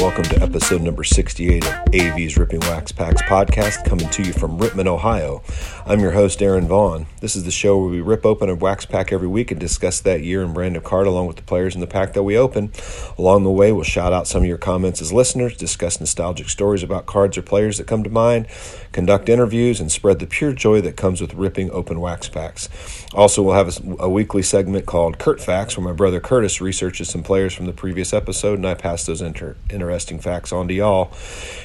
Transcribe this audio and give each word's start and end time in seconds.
welcome 0.00 0.24
to 0.24 0.42
episode 0.42 0.80
number 0.80 1.04
68 1.04 1.62
of 1.62 1.72
AV's 1.92 2.38
Ripping 2.38 2.60
Wax 2.60 2.90
Packs 2.90 3.20
podcast, 3.20 3.84
coming 3.84 4.08
to 4.08 4.22
you 4.22 4.32
from 4.32 4.58
Rittman, 4.58 4.86
Ohio. 4.86 5.42
I'm 5.84 6.00
your 6.00 6.12
host, 6.12 6.40
Aaron 6.40 6.66
Vaughn. 6.66 7.04
This 7.20 7.36
is 7.36 7.44
the 7.44 7.50
show 7.50 7.78
where 7.78 7.90
we 7.90 8.00
rip 8.00 8.24
open 8.24 8.48
a 8.48 8.54
wax 8.54 8.86
pack 8.86 9.12
every 9.12 9.28
week 9.28 9.50
and 9.50 9.60
discuss 9.60 10.00
that 10.00 10.22
year 10.22 10.42
and 10.42 10.54
brand 10.54 10.78
of 10.78 10.84
card 10.84 11.06
along 11.06 11.26
with 11.26 11.36
the 11.36 11.42
players 11.42 11.74
in 11.74 11.82
the 11.82 11.86
pack 11.86 12.14
that 12.14 12.22
we 12.22 12.34
open. 12.34 12.72
Along 13.18 13.44
the 13.44 13.50
way, 13.50 13.72
we'll 13.72 13.84
shout 13.84 14.14
out 14.14 14.26
some 14.26 14.42
of 14.42 14.48
your 14.48 14.56
comments 14.56 15.02
as 15.02 15.12
listeners, 15.12 15.54
discuss 15.54 16.00
nostalgic 16.00 16.48
stories 16.48 16.82
about 16.82 17.04
cards 17.04 17.36
or 17.36 17.42
players 17.42 17.76
that 17.76 17.86
come 17.86 18.02
to 18.02 18.10
mind, 18.10 18.46
conduct 18.92 19.28
interviews, 19.28 19.80
and 19.80 19.92
spread 19.92 20.18
the 20.18 20.26
pure 20.26 20.54
joy 20.54 20.80
that 20.80 20.96
comes 20.96 21.20
with 21.20 21.34
ripping 21.34 21.70
open 21.72 22.00
wax 22.00 22.26
packs. 22.26 22.70
Also, 23.12 23.42
we'll 23.42 23.54
have 23.54 23.68
a, 23.68 24.04
a 24.04 24.08
weekly 24.08 24.42
segment 24.42 24.86
called 24.86 25.18
Kurt 25.18 25.42
Facts, 25.42 25.76
where 25.76 25.86
my 25.86 25.92
brother 25.92 26.20
Curtis 26.20 26.62
researches 26.62 27.10
some 27.10 27.22
players 27.22 27.52
from 27.52 27.66
the 27.66 27.74
previous 27.74 28.14
episode 28.14 28.54
and 28.54 28.66
I 28.66 28.72
pass 28.72 29.04
those 29.04 29.20
inter- 29.20 29.56
interesting 29.90 30.20
facts 30.20 30.52
on 30.52 30.68
to 30.68 30.74
y'all. 30.74 31.10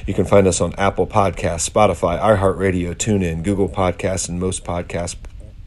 You 0.04 0.12
can 0.12 0.24
find 0.24 0.48
us 0.48 0.60
on 0.60 0.74
Apple 0.76 1.06
Podcasts, 1.06 1.70
Spotify, 1.70 2.20
iHeartRadio, 2.20 2.92
TuneIn, 2.96 3.44
Google 3.44 3.68
Podcasts, 3.68 4.28
and 4.28 4.40
most 4.40 4.64
podcast 4.64 5.14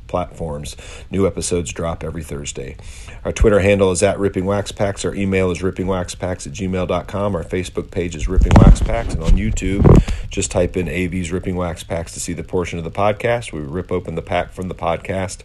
platforms. 0.09 0.75
New 1.09 1.25
episodes 1.25 1.71
drop 1.71 2.03
every 2.03 2.23
Thursday. 2.23 2.75
Our 3.23 3.31
Twitter 3.31 3.59
handle 3.59 3.91
is 3.91 4.03
at 4.03 4.19
Ripping 4.19 4.45
Wax 4.45 4.71
Packs. 4.71 5.05
Our 5.05 5.13
email 5.13 5.51
is 5.51 5.59
rippingwaxpacks 5.59 6.47
at 6.47 6.53
gmail.com. 6.53 7.35
Our 7.35 7.43
Facebook 7.43 7.91
page 7.91 8.15
is 8.15 8.27
Ripping 8.27 8.53
Wax 8.57 8.81
Packs. 8.81 9.13
And 9.13 9.23
on 9.23 9.31
YouTube, 9.31 9.85
just 10.29 10.51
type 10.51 10.75
in 10.75 10.87
AV's 10.87 11.31
Ripping 11.31 11.55
Wax 11.55 11.83
Packs 11.83 12.13
to 12.13 12.19
see 12.19 12.33
the 12.33 12.43
portion 12.43 12.77
of 12.77 12.85
the 12.85 12.91
podcast. 12.91 13.53
We 13.53 13.59
rip 13.59 13.91
open 13.91 14.15
the 14.15 14.21
pack 14.21 14.51
from 14.51 14.67
the 14.67 14.75
podcast. 14.75 15.43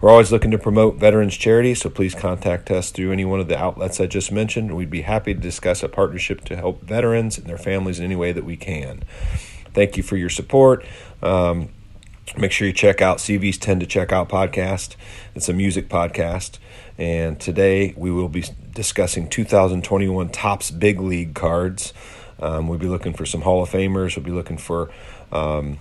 We're 0.00 0.10
always 0.10 0.32
looking 0.32 0.50
to 0.50 0.58
promote 0.58 0.96
veterans 0.96 1.36
charity, 1.36 1.74
so 1.74 1.90
please 1.90 2.14
contact 2.14 2.70
us 2.70 2.90
through 2.90 3.12
any 3.12 3.24
one 3.24 3.40
of 3.40 3.48
the 3.48 3.58
outlets 3.58 4.00
I 4.00 4.06
just 4.06 4.32
mentioned. 4.32 4.76
We'd 4.76 4.90
be 4.90 5.02
happy 5.02 5.34
to 5.34 5.40
discuss 5.40 5.82
a 5.82 5.88
partnership 5.88 6.44
to 6.46 6.56
help 6.56 6.82
veterans 6.82 7.38
and 7.38 7.46
their 7.46 7.58
families 7.58 7.98
in 7.98 8.04
any 8.04 8.16
way 8.16 8.32
that 8.32 8.44
we 8.44 8.56
can. 8.56 9.02
Thank 9.72 9.96
you 9.96 10.02
for 10.02 10.16
your 10.16 10.30
support. 10.30 10.84
Um, 11.22 11.68
Make 12.36 12.52
sure 12.52 12.66
you 12.68 12.72
check 12.72 13.02
out 13.02 13.18
CV's 13.18 13.58
Tend 13.58 13.80
to 13.80 13.86
Check 13.86 14.12
Out 14.12 14.28
podcast. 14.28 14.94
It's 15.34 15.48
a 15.48 15.52
music 15.52 15.88
podcast. 15.88 16.58
And 16.96 17.40
today 17.40 17.92
we 17.96 18.12
will 18.12 18.28
be 18.28 18.44
discussing 18.72 19.28
2021 19.28 20.28
Topps 20.28 20.70
Big 20.70 21.00
League 21.00 21.34
cards. 21.34 21.92
Um, 22.38 22.68
we'll 22.68 22.78
be 22.78 22.86
looking 22.86 23.14
for 23.14 23.26
some 23.26 23.40
Hall 23.40 23.64
of 23.64 23.70
Famers. 23.70 24.16
We'll 24.16 24.24
be 24.24 24.30
looking 24.30 24.58
for 24.58 24.90
um, 25.32 25.80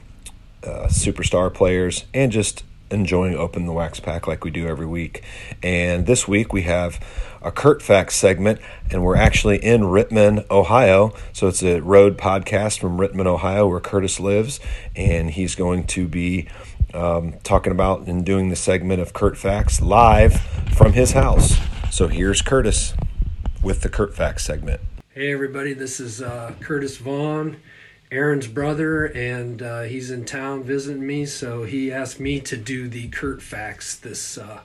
uh, 0.64 0.88
superstar 0.88 1.54
players 1.54 2.06
and 2.16 2.32
just 2.32 2.64
enjoying 2.92 3.36
Open 3.36 3.66
the 3.66 3.74
Wax 3.74 4.00
Pack 4.00 4.28
like 4.28 4.44
we 4.44 4.52
do 4.52 4.68
every 4.68 4.86
week. 4.86 5.24
And 5.62 6.06
this 6.06 6.28
week 6.28 6.54
we 6.54 6.64
have 6.64 7.00
a 7.42 7.52
Kurt 7.52 7.82
Facts 7.82 8.16
segment, 8.16 8.60
and 8.92 9.04
we're 9.04 9.16
actually 9.16 9.58
in 9.64 9.82
Rittman, 9.82 10.50
Ohio. 10.50 11.14
So 11.34 11.48
it's 11.48 11.64
a 11.64 11.82
road 11.82 12.18
podcast 12.18 12.80
from 12.80 12.98
Rittman, 12.98 13.28
Ohio, 13.28 13.68
where 13.68 13.80
Curtis 13.80 14.20
lives, 14.20 14.60
and 14.96 15.32
he's 15.32 15.56
going 15.56 15.86
to 15.88 16.08
be 16.08 16.48
um, 16.94 17.34
talking 17.44 17.72
about 17.72 18.08
and 18.08 18.26
doing 18.26 18.50
the 18.50 18.56
segment 18.56 19.02
of 19.02 19.14
Kurt 19.14 19.38
Facts 19.38 19.82
live 19.82 20.40
from 20.76 20.94
his 20.94 21.12
house. 21.12 21.58
So 21.92 22.08
here's 22.08 22.42
Curtis 22.42 22.94
with 23.62 23.82
the 23.82 23.90
Kurt 23.90 24.16
Facts 24.16 24.46
segment. 24.46 24.82
Hey, 25.10 25.32
everybody, 25.34 25.74
this 25.74 26.00
is 26.00 26.22
uh, 26.22 26.54
Curtis 26.60 26.98
Vaughn. 26.98 27.58
Aaron's 28.12 28.48
brother, 28.48 29.06
and 29.06 29.62
uh, 29.62 29.82
he's 29.82 30.10
in 30.10 30.26
town 30.26 30.64
visiting 30.64 31.06
me, 31.06 31.28
so 31.28 31.64
he 31.64 31.92
asked 31.92 32.20
me 32.20 32.40
to 32.42 32.58
do 32.58 32.88
the 32.88 33.08
Kurt 33.10 33.40
facts 33.40 33.96
this 33.96 34.36
uh, 34.36 34.62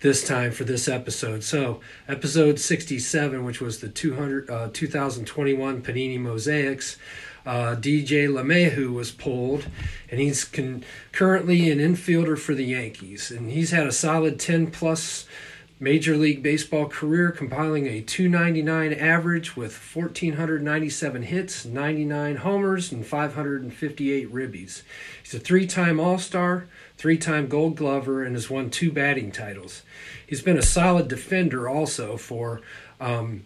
this 0.00 0.24
time 0.24 0.52
for 0.52 0.62
this 0.62 0.86
episode. 0.86 1.42
So, 1.42 1.80
episode 2.06 2.60
67, 2.60 3.44
which 3.44 3.60
was 3.60 3.80
the 3.80 3.88
200, 3.88 4.48
uh, 4.48 4.68
2021 4.72 5.82
Panini 5.82 6.20
Mosaics, 6.20 6.96
uh, 7.44 7.74
DJ 7.74 8.28
LeMahieu 8.28 8.92
was 8.92 9.10
pulled, 9.10 9.66
and 10.08 10.20
he's 10.20 10.44
con- 10.44 10.84
currently 11.10 11.70
an 11.70 11.78
infielder 11.78 12.38
for 12.38 12.54
the 12.54 12.66
Yankees, 12.66 13.32
and 13.32 13.50
he's 13.50 13.72
had 13.72 13.86
a 13.86 13.92
solid 13.92 14.38
10 14.38 14.68
plus 14.70 15.26
Major 15.78 16.16
League 16.16 16.42
Baseball 16.42 16.88
career, 16.88 17.30
compiling 17.30 17.86
a 17.86 18.00
299 18.00 18.94
average 18.94 19.56
with 19.56 19.76
1,497 19.94 21.22
hits, 21.22 21.66
99 21.66 22.36
homers, 22.36 22.90
and 22.90 23.04
558 23.04 24.32
ribbies. 24.32 24.82
He's 25.22 25.34
a 25.34 25.38
three 25.38 25.66
time 25.66 26.00
All 26.00 26.16
Star, 26.16 26.66
three 26.96 27.18
time 27.18 27.46
Gold 27.46 27.76
Glover, 27.76 28.24
and 28.24 28.34
has 28.34 28.48
won 28.48 28.70
two 28.70 28.90
batting 28.90 29.30
titles. 29.30 29.82
He's 30.26 30.40
been 30.40 30.56
a 30.56 30.62
solid 30.62 31.08
defender 31.08 31.68
also 31.68 32.16
for 32.16 32.62
um, 32.98 33.44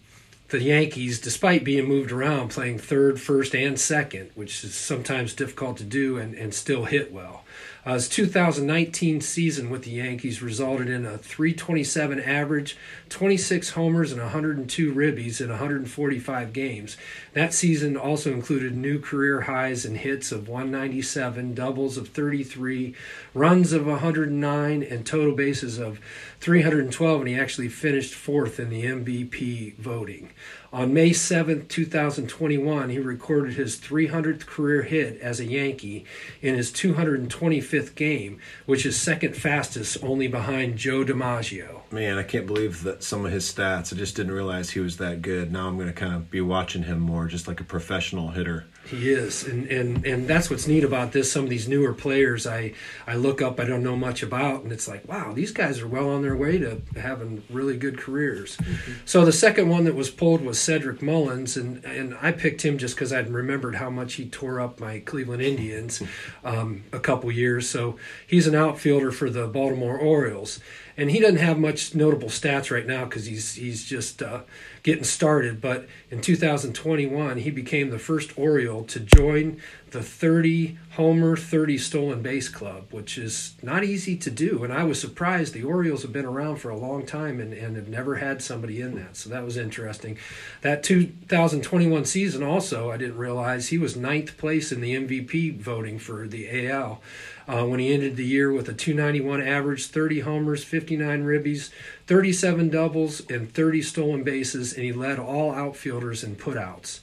the 0.51 0.63
Yankees, 0.63 1.21
despite 1.21 1.65
being 1.65 1.87
moved 1.87 2.13
around, 2.13 2.51
playing 2.51 2.79
third, 2.79 3.21
first, 3.21 3.57
and 3.57 3.79
second, 3.79 4.31
which 4.37 4.63
is 4.63 4.75
sometimes 4.75 5.35
difficult 5.35 5.79
to 5.79 5.85
do 5.85 6.17
and, 6.17 6.35
and 6.35 6.55
still 6.55 6.85
hit 6.85 7.13
well. 7.13 7.43
Uh, 7.85 7.95
his 7.95 8.09
2019 8.11 9.23
season 9.23 9.71
with 9.71 9.85
the 9.85 9.91
Yankees 9.91 10.43
resulted 10.43 10.91
in 10.91 11.07
a 11.07 11.17
327 11.17 12.21
average, 12.21 12.77
26 13.09 13.71
homers, 13.71 14.13
and 14.13 14.21
102 14.21 14.93
ribbies 14.93 15.41
in 15.41 15.49
145 15.49 16.53
games. 16.53 16.99
That 17.33 17.55
season 17.55 17.97
also 17.97 18.33
included 18.33 18.77
new 18.77 19.01
career 19.01 19.43
highs 19.43 19.87
in 19.87 19.95
hits 19.95 20.31
of 20.31 20.47
197, 20.47 21.55
doubles 21.55 21.97
of 21.97 22.09
33, 22.09 22.95
runs 23.33 23.73
of 23.73 23.87
109, 23.87 24.83
and 24.83 25.07
total 25.07 25.35
bases 25.35 25.79
of 25.79 26.01
312, 26.41 27.21
and 27.21 27.29
he 27.29 27.35
actually 27.39 27.69
finished 27.69 28.15
fourth 28.15 28.59
in 28.59 28.71
the 28.71 28.85
MVP 28.85 29.77
voting. 29.77 30.31
On 30.73 30.95
May 30.95 31.13
7, 31.13 31.67
2021, 31.67 32.91
he 32.91 32.99
recorded 33.01 33.55
his 33.55 33.77
300th 33.77 34.47
career 34.47 34.83
hit 34.83 35.21
as 35.21 35.41
a 35.41 35.45
Yankee 35.45 36.05
in 36.41 36.55
his 36.55 36.71
225th 36.71 37.97
game, 37.97 38.39
which 38.67 38.87
is 38.87 38.97
second 38.97 39.37
fastest 39.37 39.99
only 40.03 40.29
behind 40.29 40.79
Joe 40.79 41.05
DiMaggio. 41.05 41.81
Man, 41.91 42.19
I 42.19 42.23
can't 42.23 42.47
believe 42.47 42.85
that 42.85 43.03
some 43.03 43.27
of 43.27 43.33
his 43.33 43.53
stats. 43.53 43.93
I 43.93 43.97
just 43.97 44.15
didn't 44.15 44.33
realize 44.33 44.71
he 44.71 44.79
was 44.79 44.99
that 44.99 45.23
good. 45.23 45.51
Now 45.51 45.67
I'm 45.67 45.75
going 45.75 45.89
to 45.89 45.93
kind 45.93 46.15
of 46.15 46.31
be 46.31 46.41
watching 46.41 46.85
him 46.85 47.01
more, 47.01 47.27
just 47.27 47.49
like 47.49 47.61
a 47.61 47.65
professional 47.65 48.31
hitter. 48.31 48.67
He 48.87 49.11
is, 49.11 49.47
and, 49.47 49.67
and 49.69 50.07
and 50.07 50.27
that's 50.27 50.49
what's 50.49 50.67
neat 50.67 50.85
about 50.85 51.13
this. 51.13 51.31
Some 51.31 51.45
of 51.45 51.51
these 51.51 51.69
newer 51.69 51.93
players, 51.93 52.47
I 52.47 52.73
I 53.07 53.15
look 53.15 53.43
up, 53.43 53.61
I 53.61 53.65
don't 53.65 53.83
know 53.83 53.95
much 53.95 54.23
about, 54.23 54.63
and 54.63 54.73
it's 54.73 54.89
like, 54.89 55.07
wow, 55.07 55.33
these 55.33 55.53
guys 55.53 55.81
are 55.81 55.87
well 55.87 56.09
on 56.09 56.23
their 56.23 56.30
way 56.37 56.59
to 56.59 56.81
having 56.97 57.43
really 57.51 57.77
good 57.77 57.99
careers. 57.99 58.57
Mm-hmm. 58.57 58.93
So 59.05 59.25
the 59.25 59.33
second 59.33 59.69
one 59.69 59.85
that 59.85 59.95
was 59.95 60.11
pulled 60.11 60.43
was 60.43 60.59
Cedric 60.59 61.03
Mullins, 61.03 61.57
and 61.57 61.85
and 61.85 62.17
I 62.21 62.33
picked 62.33 62.63
him 62.63 62.79
just 62.79 62.95
because 62.95 63.13
I'd 63.13 63.31
remembered 63.31 63.77
how 63.77 63.91
much 63.91 64.15
he 64.15 64.29
tore 64.29 64.61
up 64.61 64.81
my 64.81 65.01
Cleveland 65.01 65.43
Indians 65.43 66.03
um, 66.45 66.85
a 66.93 67.01
couple 67.01 67.31
years. 67.31 67.69
So 67.69 67.97
he's 68.27 68.47
an 68.47 68.55
outfielder 68.55 69.11
for 69.13 69.31
the 69.31 69.47
Baltimore 69.47 69.99
Orioles, 69.99 70.61
and 71.01 71.11
he 71.11 71.19
doesn't 71.19 71.39
have 71.39 71.59
much 71.59 71.95
notable 71.95 72.29
stats 72.29 72.71
right 72.71 72.87
now 72.87 73.07
because 73.07 73.25
he's 73.25 73.55
he's 73.55 73.85
just 73.85 74.23
uh, 74.23 74.43
getting 74.83 75.03
started. 75.03 75.59
But 75.59 75.89
in 76.11 76.21
2021, 76.21 77.39
he 77.39 77.51
became 77.51 77.89
the 77.89 77.99
first 77.99 78.39
Oriole 78.39 78.85
to 78.85 79.01
join 79.01 79.63
the 79.93 80.03
30 80.03 80.79
homer, 80.93 81.39
30 81.39 81.79
stolen 81.79 82.21
base 82.21 82.51
club, 82.51 82.89
which 82.91 83.17
is 83.17 83.55
not 83.63 83.83
easy 83.83 84.15
to 84.15 84.31
do. 84.31 84.63
And 84.63 84.73
I 84.73 84.85
was 84.85 85.01
surprised. 85.01 85.55
The 85.55 85.65
Orioles 85.65 86.03
have 86.03 86.13
been 86.13 86.27
around 86.27 86.57
for 86.57 86.69
a 86.69 86.77
long 86.77 87.07
time 87.07 87.41
and, 87.41 87.55
and 87.55 87.77
have 87.77 87.89
never 87.89 88.17
had 88.17 88.43
somebody 88.43 88.83
in 88.83 88.95
that. 88.97 89.17
So 89.17 89.31
that 89.31 89.43
was 89.43 89.57
interesting. 89.57 90.19
That 90.61 90.83
2021 90.83 92.05
season, 92.05 92.43
also, 92.43 92.91
I 92.91 92.99
didn't 92.99 93.17
realize 93.17 93.69
he 93.69 93.79
was 93.79 93.97
ninth 93.97 94.37
place 94.37 94.71
in 94.71 94.83
the 94.83 94.95
MVP 94.95 95.59
voting 95.59 95.99
for 95.99 96.29
the 96.29 96.69
AL. 96.69 97.01
Uh, 97.49 97.65
when 97.65 97.81
he 97.81 97.93
ended 97.93 98.17
the 98.17 98.25
year 98.25 98.53
with 98.53 98.69
a 98.69 98.75
291 98.75 99.43
average, 99.43 99.87
30 99.87 100.21
homers, 100.21 100.63
59 100.63 101.25
ribbies, 101.25 101.71
37 102.07 102.69
doubles, 102.71 103.21
and 103.29 103.53
30 103.53 103.83
stolen 103.83 104.23
bases, 104.23 104.73
and 104.73 104.85
he 104.85 104.93
led 104.93 105.19
all 105.19 105.53
outfielders 105.53 106.23
in 106.23 106.37
putouts. 106.37 107.01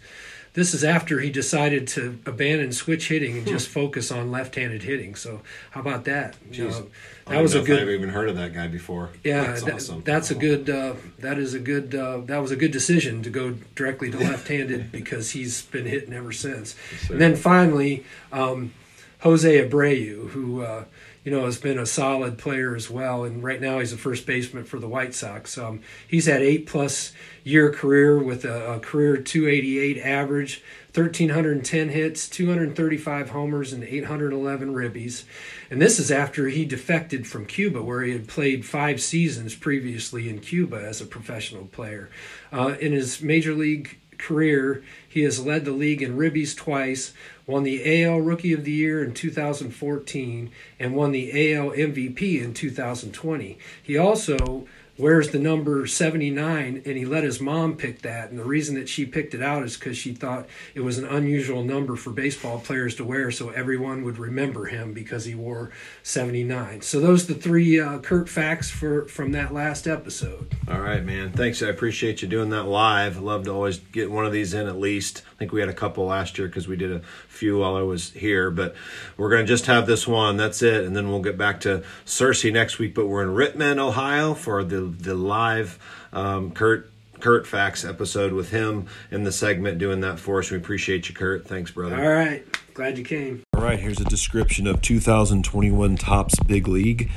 This 0.57 0.73
is 0.73 0.83
after 0.83 1.19
he 1.19 1.29
decided 1.29 1.88
to 1.89 2.17
abandon 2.25 2.71
switch 2.71 3.09
hitting 3.09 3.38
and 3.38 3.45
just 3.45 3.67
focus 3.67 4.12
on 4.12 4.31
left-handed 4.31 4.81
hitting. 4.81 5.13
So 5.13 5.41
how 5.69 5.81
about 5.81 6.06
that? 6.06 6.35
You 6.51 6.69
know, 6.69 6.88
that 7.27 7.44
was 7.44 7.53
a 7.53 7.62
good. 7.62 7.79
I've 7.79 7.89
even 7.89 8.09
heard 8.09 8.27
of 8.27 8.38
that 8.38 8.56
guy 8.56 8.67
before. 8.67 9.12
Yeah, 9.23 9.44
that's, 9.44 9.62
that, 9.62 9.75
awesome. 9.75 10.01
that's 10.01 10.31
a 10.31 10.35
good. 10.35 10.67
Uh, 10.67 10.95
that 11.19 11.38
is 11.38 11.53
a 11.53 11.59
good. 11.59 11.94
Uh, 11.94 12.21
that 12.25 12.39
was 12.39 12.50
a 12.50 12.56
good 12.56 12.71
decision 12.71 13.21
to 13.21 13.29
go 13.29 13.51
directly 13.75 14.09
to 14.09 14.17
left-handed 14.31 14.91
because 14.91 15.29
he's 15.29 15.62
been 15.62 15.85
hitting 15.85 16.12
ever 16.12 16.31
since. 16.31 16.75
And 17.07 17.21
then 17.21 17.35
finally, 17.35 18.03
um, 18.31 18.73
Jose 19.21 19.67
Abreu, 19.67 20.29
who 20.29 20.61
uh, 20.61 20.85
you 21.23 21.31
know 21.31 21.45
has 21.45 21.57
been 21.57 21.79
a 21.79 21.85
solid 21.85 22.37
player 22.37 22.75
as 22.75 22.89
well, 22.89 23.23
and 23.23 23.43
right 23.43 23.59
now 23.59 23.79
he's 23.79 23.93
a 23.93 23.97
first 23.97 24.25
baseman 24.25 24.63
for 24.63 24.79
the 24.79 24.87
White 24.87 25.15
Sox. 25.15 25.57
Um, 25.57 25.81
he's 26.07 26.27
had 26.27 26.41
eight 26.41 26.67
plus 26.67 27.13
year 27.43 27.71
career 27.71 28.19
with 28.19 28.45
a, 28.45 28.73
a 28.73 28.79
career 28.79 29.17
288 29.17 29.97
average, 29.99 30.63
1,310 30.93 31.89
hits, 31.89 32.29
235 32.29 33.29
homers, 33.29 33.73
and 33.73 33.83
811 33.83 34.73
ribbies. 34.73 35.23
And 35.71 35.81
this 35.81 35.99
is 35.99 36.11
after 36.11 36.47
he 36.47 36.65
defected 36.65 37.27
from 37.27 37.45
Cuba, 37.45 37.81
where 37.81 38.03
he 38.03 38.11
had 38.11 38.27
played 38.27 38.65
five 38.65 39.01
seasons 39.01 39.55
previously 39.55 40.29
in 40.29 40.39
Cuba 40.39 40.77
as 40.77 41.01
a 41.01 41.05
professional 41.05 41.65
player. 41.65 42.09
Uh, 42.51 42.75
in 42.79 42.93
his 42.93 43.21
major 43.21 43.53
league 43.53 43.99
career, 44.17 44.83
he 45.07 45.21
has 45.23 45.45
led 45.45 45.65
the 45.65 45.71
league 45.71 46.01
in 46.01 46.17
ribbies 46.17 46.55
twice, 46.55 47.13
won 47.45 47.63
the 47.63 48.03
AL 48.03 48.19
Rookie 48.19 48.53
of 48.53 48.63
the 48.63 48.71
Year 48.71 49.03
in 49.03 49.13
2014, 49.13 50.51
and 50.79 50.95
won 50.95 51.11
the 51.11 51.53
AL 51.53 51.71
MVP 51.71 52.41
in 52.41 52.53
2020. 52.53 53.57
He 53.81 53.97
also 53.97 54.67
wears 54.97 55.29
the 55.29 55.39
number 55.39 55.85
79 55.85 56.81
and 56.85 56.97
he 56.97 57.05
let 57.05 57.23
his 57.23 57.39
mom 57.39 57.75
pick 57.75 58.01
that. 58.01 58.29
And 58.29 58.39
the 58.39 58.44
reason 58.44 58.75
that 58.75 58.89
she 58.89 59.05
picked 59.05 59.33
it 59.33 59.41
out 59.41 59.63
is 59.63 59.77
because 59.77 59.97
she 59.97 60.13
thought 60.13 60.47
it 60.73 60.81
was 60.81 60.97
an 60.97 61.05
unusual 61.05 61.63
number 61.63 61.95
for 61.95 62.11
baseball 62.11 62.59
players 62.59 62.95
to 62.95 63.03
wear 63.03 63.31
so 63.31 63.49
everyone 63.49 64.03
would 64.03 64.17
remember 64.17 64.65
him 64.65 64.94
because 64.94 65.25
he 65.25 65.35
wore 65.35 65.71
79 66.03 66.81
so 66.81 66.99
those 66.99 67.29
are 67.29 67.33
the 67.33 67.39
three 67.39 67.79
uh, 67.79 67.99
kurt 67.99 68.29
facts 68.29 68.69
for 68.69 69.07
from 69.07 69.31
that 69.31 69.53
last 69.53 69.88
episode. 69.88 70.53
All 70.69 70.79
right 70.79 71.03
man. 71.03 71.31
Thanks. 71.31 71.61
I 71.61 71.67
appreciate 71.67 72.21
you 72.21 72.27
doing 72.27 72.50
that 72.50 72.63
live. 72.63 73.17
I 73.17 73.21
love 73.21 73.45
to 73.45 73.51
always 73.51 73.77
get 73.77 74.11
one 74.11 74.25
of 74.25 74.31
these 74.31 74.53
in 74.53 74.67
at 74.67 74.79
least. 74.79 75.23
I 75.31 75.35
think 75.38 75.51
we 75.51 75.59
had 75.59 75.69
a 75.69 75.73
couple 75.73 76.05
last 76.05 76.38
year 76.38 76.47
because 76.47 76.67
we 76.67 76.75
did 76.75 76.91
a 76.91 77.01
few 77.27 77.59
while 77.59 77.75
i 77.75 77.81
was 77.81 78.11
here 78.13 78.50
but 78.50 78.75
we're 79.15 79.29
going 79.29 79.45
to 79.45 79.47
just 79.47 79.67
have 79.67 79.85
this 79.85 80.07
one. 80.07 80.38
That's 80.38 80.61
it. 80.61 80.85
And 80.85 80.95
then 80.95 81.09
we'll 81.09 81.21
get 81.21 81.38
back 81.38 81.59
to 81.61 81.83
cersei 82.05 82.51
next 82.51 82.79
week 82.79 82.95
but 82.95 83.07
we're 83.07 83.23
in 83.23 83.29
rittman 83.29 83.77
ohio 83.77 84.33
for 84.33 84.63
the 84.63 84.87
the 84.88 85.16
live 85.16 85.80
um, 86.13 86.51
Kurt 86.51 86.92
Kurt 87.19 87.48
Facts 87.48 87.84
episode 87.84 88.34
with 88.34 88.51
him 88.51 88.88
in 89.12 89.24
the 89.24 89.31
segment 89.31 89.80
doing 89.80 90.01
that 90.01 90.19
for 90.19 90.39
us. 90.39 90.51
We 90.51 90.57
appreciate 90.57 91.10
you, 91.10 91.16
Kurt. 91.16 91.48
Thanks, 91.48 91.72
brother. 91.72 91.95
All 91.95 92.10
right. 92.10 92.44
Glad 92.74 92.98
you 92.98 93.04
came. 93.04 93.42
All 93.56 93.63
right. 93.63 93.80
Here's 93.80 94.00
a 94.00 94.06
description 94.06 94.68
of 94.68 94.81
2021 94.81 95.98
Topps 95.98 96.39
Big 96.39 96.68
League. 96.68 97.10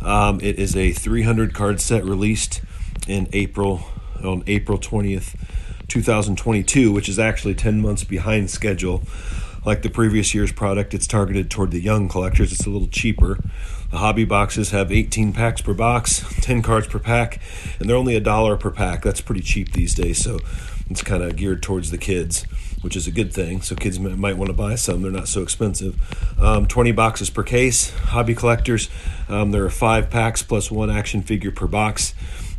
Um, 0.00 0.40
it 0.40 0.58
is 0.58 0.74
a 0.74 0.92
300 0.92 1.54
card 1.54 1.80
set 1.80 2.04
released 2.04 2.62
in 3.06 3.28
April 3.32 3.84
on 4.24 4.42
April 4.46 4.78
20th, 4.78 5.34
2022, 5.88 6.92
which 6.92 7.08
is 7.08 7.18
actually 7.18 7.54
10 7.54 7.80
months 7.80 8.04
behind 8.04 8.50
schedule. 8.50 9.02
Like 9.64 9.82
the 9.82 9.90
previous 9.90 10.34
year's 10.34 10.50
product, 10.50 10.92
it's 10.92 11.06
targeted 11.06 11.50
toward 11.50 11.70
the 11.70 11.80
young 11.80 12.08
collectors. 12.08 12.52
It's 12.52 12.66
a 12.66 12.70
little 12.70 12.88
cheaper. 12.88 13.38
The 13.92 13.98
hobby 13.98 14.24
boxes 14.24 14.70
have 14.70 14.90
18 14.90 15.32
packs 15.32 15.60
per 15.60 15.74
box, 15.74 16.24
10 16.40 16.62
cards 16.62 16.88
per 16.88 16.98
pack, 16.98 17.40
and 17.78 17.88
they're 17.88 17.96
only 17.96 18.16
a 18.16 18.20
dollar 18.20 18.56
per 18.56 18.70
pack. 18.70 19.02
That's 19.02 19.20
pretty 19.20 19.42
cheap 19.42 19.72
these 19.72 19.94
days, 19.94 20.18
so 20.18 20.40
it's 20.90 21.02
kind 21.02 21.22
of 21.22 21.36
geared 21.36 21.62
towards 21.62 21.90
the 21.90 21.98
kids, 21.98 22.42
which 22.80 22.96
is 22.96 23.06
a 23.06 23.12
good 23.12 23.32
thing. 23.32 23.62
So 23.62 23.76
kids 23.76 24.00
might 24.00 24.36
want 24.36 24.48
to 24.48 24.56
buy 24.56 24.74
some. 24.74 25.02
They're 25.02 25.12
not 25.12 25.28
so 25.28 25.42
expensive. 25.42 25.96
Um, 26.40 26.66
20 26.66 26.90
boxes 26.92 27.30
per 27.30 27.42
case. 27.44 27.90
Hobby 27.90 28.34
collectors, 28.34 28.90
um, 29.28 29.52
there 29.52 29.64
are 29.64 29.70
five 29.70 30.10
packs 30.10 30.42
plus 30.42 30.70
one 30.70 30.90
action 30.90 31.22
figure 31.22 31.52
per 31.52 31.66
box. 31.66 32.14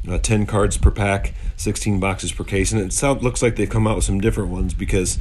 Uh, 0.07 0.17
10 0.17 0.45
cards 0.45 0.77
per 0.77 0.91
pack, 0.91 1.33
16 1.55 1.99
boxes 1.99 2.31
per 2.33 2.43
case. 2.43 2.71
And 2.73 2.81
it 2.81 2.91
sound, 2.91 3.23
looks 3.23 3.41
like 3.41 3.55
they've 3.55 3.69
come 3.69 3.87
out 3.87 3.95
with 3.95 4.05
some 4.05 4.19
different 4.19 4.49
ones 4.49 4.73
because 4.73 5.17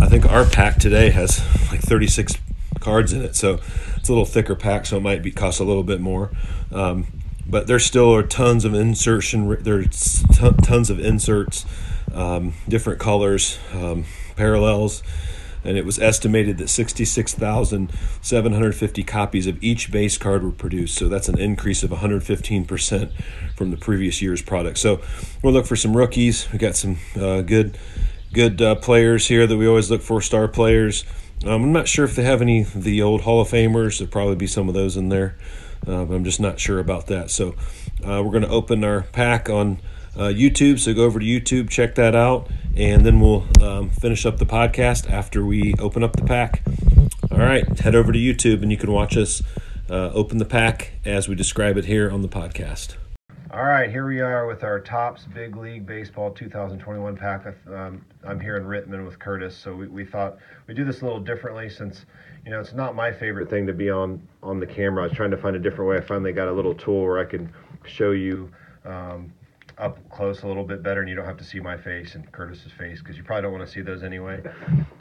I 0.00 0.06
think 0.06 0.26
our 0.26 0.44
pack 0.44 0.76
today 0.76 1.10
has 1.10 1.40
like 1.70 1.80
36 1.80 2.36
cards 2.78 3.12
in 3.12 3.22
it. 3.22 3.36
So 3.36 3.60
it's 3.96 4.08
a 4.08 4.12
little 4.12 4.26
thicker 4.26 4.54
pack, 4.54 4.86
so 4.86 4.98
it 4.98 5.02
might 5.02 5.22
be 5.22 5.30
cost 5.30 5.60
a 5.60 5.64
little 5.64 5.82
bit 5.82 6.00
more. 6.00 6.30
Um, 6.70 7.06
but 7.46 7.66
there 7.66 7.78
still 7.78 8.14
are 8.14 8.22
tons 8.22 8.64
of 8.64 8.74
insertion. 8.74 9.56
There's 9.62 10.22
t- 10.32 10.50
tons 10.62 10.90
of 10.90 11.00
inserts, 11.00 11.64
um, 12.12 12.52
different 12.68 13.00
colors, 13.00 13.58
um, 13.72 14.04
parallels, 14.36 15.02
and 15.64 15.76
it 15.76 15.84
was 15.84 15.98
estimated 15.98 16.58
that 16.58 16.68
66,750 16.68 19.02
copies 19.04 19.46
of 19.46 19.62
each 19.62 19.90
base 19.90 20.18
card 20.18 20.42
were 20.42 20.50
produced. 20.50 20.96
So 20.96 21.08
that's 21.08 21.28
an 21.28 21.38
increase 21.38 21.82
of 21.82 21.90
115% 21.90 23.12
from 23.56 23.70
the 23.70 23.76
previous 23.76 24.22
year's 24.22 24.42
product. 24.42 24.78
So 24.78 25.00
we'll 25.42 25.52
look 25.52 25.66
for 25.66 25.76
some 25.76 25.96
rookies. 25.96 26.50
We 26.52 26.58
got 26.58 26.76
some 26.76 26.98
uh, 27.16 27.42
good, 27.42 27.78
good 28.32 28.62
uh, 28.62 28.76
players 28.76 29.28
here 29.28 29.46
that 29.46 29.56
we 29.56 29.66
always 29.66 29.90
look 29.90 30.02
for, 30.02 30.20
star 30.20 30.48
players. 30.48 31.04
Um, 31.44 31.64
I'm 31.64 31.72
not 31.72 31.88
sure 31.88 32.04
if 32.04 32.16
they 32.16 32.24
have 32.24 32.42
any 32.42 32.62
of 32.62 32.84
the 32.84 33.02
old 33.02 33.22
Hall 33.22 33.40
of 33.40 33.48
Famers. 33.48 33.98
There'll 33.98 34.10
probably 34.10 34.36
be 34.36 34.46
some 34.46 34.68
of 34.68 34.74
those 34.74 34.96
in 34.96 35.08
there, 35.08 35.36
uh, 35.86 36.02
I'm 36.02 36.24
just 36.24 36.40
not 36.40 36.58
sure 36.58 36.78
about 36.78 37.06
that. 37.06 37.30
So 37.30 37.54
uh, 38.04 38.22
we're 38.24 38.30
going 38.30 38.42
to 38.42 38.48
open 38.48 38.84
our 38.84 39.02
pack 39.02 39.48
on 39.48 39.78
YouTube. 40.16 40.78
So 40.78 40.94
go 40.94 41.04
over 41.04 41.18
to 41.18 41.26
YouTube, 41.26 41.70
check 41.70 41.94
that 41.96 42.14
out, 42.14 42.48
and 42.76 43.04
then 43.04 43.20
we'll 43.20 43.46
um, 43.62 43.90
finish 43.90 44.26
up 44.26 44.38
the 44.38 44.46
podcast 44.46 45.10
after 45.10 45.44
we 45.44 45.74
open 45.78 46.02
up 46.02 46.16
the 46.16 46.24
pack. 46.24 46.62
All 47.30 47.38
right, 47.38 47.66
head 47.78 47.94
over 47.94 48.12
to 48.12 48.18
YouTube 48.18 48.62
and 48.62 48.70
you 48.70 48.76
can 48.76 48.90
watch 48.90 49.16
us 49.16 49.42
uh, 49.90 50.10
open 50.12 50.38
the 50.38 50.44
pack 50.44 50.92
as 51.04 51.28
we 51.28 51.34
describe 51.34 51.76
it 51.76 51.84
here 51.84 52.10
on 52.10 52.22
the 52.22 52.28
podcast. 52.28 52.96
All 53.50 53.64
right, 53.64 53.90
here 53.90 54.06
we 54.06 54.20
are 54.20 54.46
with 54.46 54.62
our 54.62 54.78
Topps 54.78 55.24
Big 55.24 55.56
League 55.56 55.86
Baseball 55.86 56.30
2021 56.32 57.16
pack. 57.16 57.46
Um, 57.72 58.04
I'm 58.22 58.38
here 58.38 58.58
in 58.58 58.64
Rittman 58.64 59.06
with 59.06 59.18
Curtis, 59.18 59.56
so 59.56 59.74
we, 59.74 59.86
we 59.86 60.04
thought 60.04 60.36
we'd 60.66 60.76
do 60.76 60.84
this 60.84 61.00
a 61.00 61.04
little 61.04 61.20
differently 61.20 61.70
since, 61.70 62.04
you 62.44 62.50
know, 62.50 62.60
it's 62.60 62.74
not 62.74 62.94
my 62.94 63.10
favorite 63.10 63.48
thing 63.48 63.66
to 63.66 63.72
be 63.72 63.88
on 63.88 64.20
on 64.42 64.60
the 64.60 64.66
camera. 64.66 65.04
I 65.04 65.06
was 65.06 65.16
trying 65.16 65.30
to 65.30 65.38
find 65.38 65.56
a 65.56 65.58
different 65.58 65.88
way. 65.88 65.96
I 65.96 66.00
finally 66.02 66.32
got 66.32 66.48
a 66.48 66.52
little 66.52 66.74
tool 66.74 67.02
where 67.02 67.18
I 67.18 67.24
can 67.24 67.50
show 67.86 68.10
you 68.10 68.50
um, 68.84 69.32
up 69.78 69.98
close 70.10 70.42
a 70.42 70.46
little 70.46 70.64
bit 70.64 70.82
better, 70.82 71.00
and 71.00 71.08
you 71.08 71.14
don't 71.14 71.24
have 71.24 71.36
to 71.38 71.44
see 71.44 71.60
my 71.60 71.76
face 71.76 72.14
and 72.14 72.30
Curtis's 72.32 72.72
face 72.72 72.98
because 73.00 73.16
you 73.16 73.22
probably 73.22 73.42
don't 73.42 73.52
want 73.52 73.66
to 73.66 73.72
see 73.72 73.80
those 73.80 74.02
anyway. 74.02 74.42